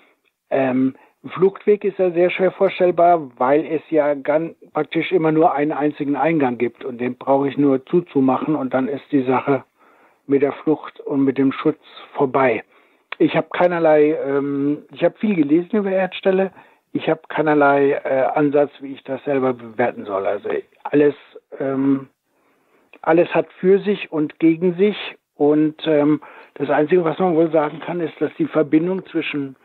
[0.50, 5.72] Ähm, Fluchtweg ist ja sehr schwer vorstellbar, weil es ja ganz, praktisch immer nur einen
[5.72, 9.66] einzigen Eingang gibt und den brauche ich nur zuzumachen und dann ist die Sache
[10.26, 11.80] mit der Flucht und mit dem Schutz
[12.14, 12.64] vorbei.
[13.20, 16.52] Ich habe keinerlei, ähm, ich habe viel gelesen über Erdstelle.
[16.94, 20.26] Ich habe keinerlei äh, Ansatz, wie ich das selber bewerten soll.
[20.26, 20.50] Also
[20.84, 21.16] alles,
[21.60, 22.10] ähm,
[23.02, 24.98] alles hat für sich und gegen sich.
[25.36, 26.22] Und ähm,
[26.56, 29.56] das Einzige, was man wohl sagen kann, ist, dass die Verbindung zwischen,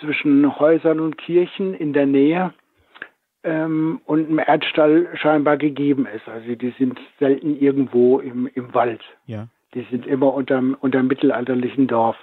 [0.00, 2.54] zwischen Häusern und Kirchen in der Nähe
[3.44, 6.26] ähm, und im Erdstall scheinbar gegeben ist.
[6.28, 9.02] Also die sind selten irgendwo im, im Wald.
[9.26, 9.48] Ja.
[9.74, 12.16] Die sind immer unterm, unterm mittelalterlichen Dorf.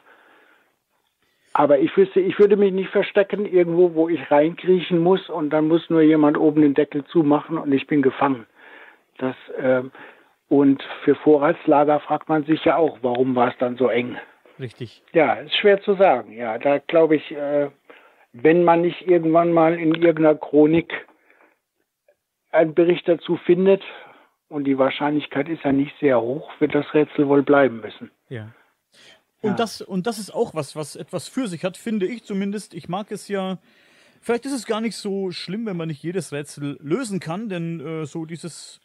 [1.59, 5.67] Aber ich wüsste, ich würde mich nicht verstecken irgendwo, wo ich reinkriechen muss und dann
[5.67, 8.45] muss nur jemand oben den Deckel zumachen und ich bin gefangen.
[9.17, 9.83] Das, äh,
[10.47, 14.15] und für Vorratslager fragt man sich ja auch, warum war es dann so eng?
[14.57, 15.03] Richtig.
[15.11, 16.31] Ja, ist schwer zu sagen.
[16.31, 17.67] Ja, da glaube ich, äh,
[18.31, 20.93] wenn man nicht irgendwann mal in irgendeiner Chronik
[22.51, 23.83] einen Bericht dazu findet,
[24.47, 28.09] und die Wahrscheinlichkeit ist ja nicht sehr hoch, wird das Rätsel wohl bleiben müssen.
[28.29, 28.47] Ja.
[29.41, 29.55] Und, ja.
[29.55, 32.73] das, und das ist auch was, was etwas für sich hat, finde ich zumindest.
[32.73, 33.57] Ich mag es ja.
[34.21, 37.79] Vielleicht ist es gar nicht so schlimm, wenn man nicht jedes Rätsel lösen kann, denn
[37.79, 38.81] äh, so dieses,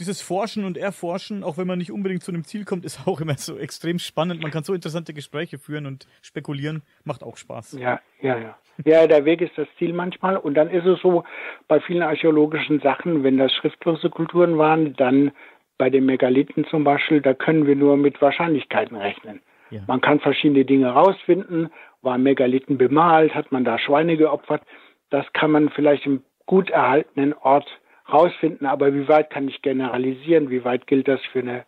[0.00, 3.20] dieses Forschen und Erforschen, auch wenn man nicht unbedingt zu einem Ziel kommt, ist auch
[3.20, 4.42] immer so extrem spannend.
[4.42, 7.78] Man kann so interessante Gespräche führen und spekulieren, macht auch Spaß.
[7.78, 8.58] Ja, ja, ja.
[8.84, 10.36] Ja, der Weg ist das Ziel manchmal.
[10.36, 11.24] Und dann ist es so,
[11.68, 15.30] bei vielen archäologischen Sachen, wenn das schriftlose Kulturen waren, dann
[15.78, 19.40] bei den Megalithen zum Beispiel, da können wir nur mit Wahrscheinlichkeiten rechnen.
[19.72, 19.80] Ja.
[19.86, 21.70] Man kann verschiedene Dinge rausfinden.
[22.02, 23.34] War Megalithen bemalt?
[23.34, 24.62] Hat man da Schweine geopfert?
[25.10, 26.08] Das kann man vielleicht
[26.46, 27.66] gut erhaltenen Ort
[28.12, 28.66] rausfinden.
[28.66, 30.50] Aber wie weit kann ich generalisieren?
[30.50, 31.64] Wie weit gilt das für eine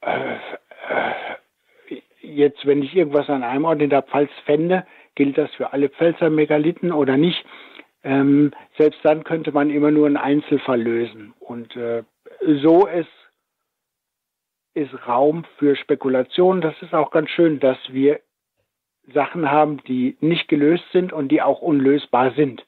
[0.00, 0.36] äh,
[0.88, 5.72] äh, jetzt, wenn ich irgendwas an einem Ort in der Pfalz fände, gilt das für
[5.72, 7.44] alle Pfälzer Megalithen oder nicht?
[8.02, 11.34] Ähm, selbst dann könnte man immer nur einen Einzelfall lösen.
[11.40, 12.02] Und äh,
[12.62, 13.08] so ist,
[14.76, 16.60] ist Raum für Spekulation.
[16.60, 18.20] Das ist auch ganz schön, dass wir
[19.14, 22.64] Sachen haben, die nicht gelöst sind und die auch unlösbar sind.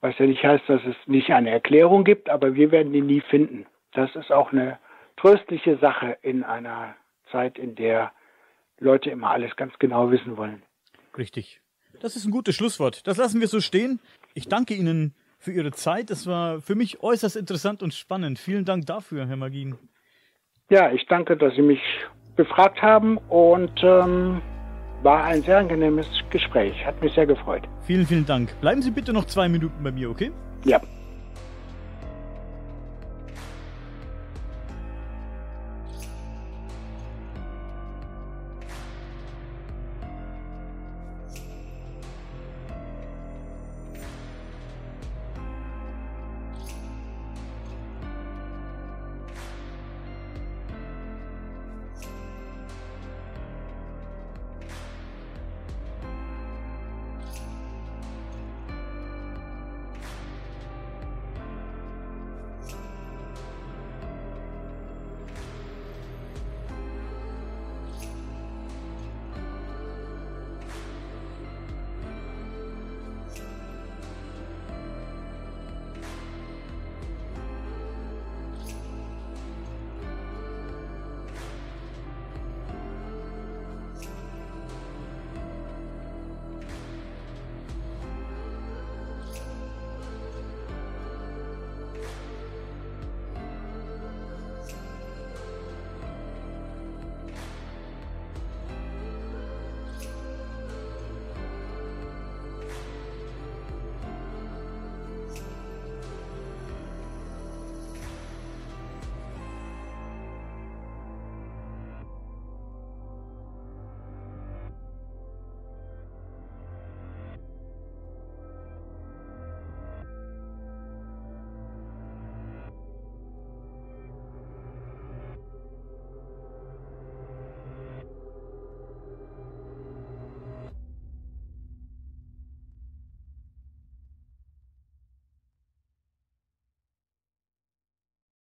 [0.00, 3.20] Was ja nicht heißt, dass es nicht eine Erklärung gibt, aber wir werden die nie
[3.20, 3.66] finden.
[3.92, 4.78] Das ist auch eine
[5.16, 6.96] tröstliche Sache in einer
[7.30, 8.12] Zeit, in der
[8.78, 10.62] Leute immer alles ganz genau wissen wollen.
[11.18, 11.60] Richtig.
[12.00, 13.06] Das ist ein gutes Schlusswort.
[13.06, 14.00] Das lassen wir so stehen.
[14.34, 16.10] Ich danke Ihnen für Ihre Zeit.
[16.10, 18.38] Das war für mich äußerst interessant und spannend.
[18.38, 19.76] Vielen Dank dafür, Herr Magin.
[20.68, 21.80] Ja, ich danke, dass Sie mich
[22.34, 24.42] befragt haben und ähm,
[25.02, 26.84] war ein sehr angenehmes Gespräch.
[26.84, 27.62] Hat mich sehr gefreut.
[27.82, 28.50] Vielen, vielen Dank.
[28.60, 30.32] Bleiben Sie bitte noch zwei Minuten bei mir, okay?
[30.64, 30.80] Ja.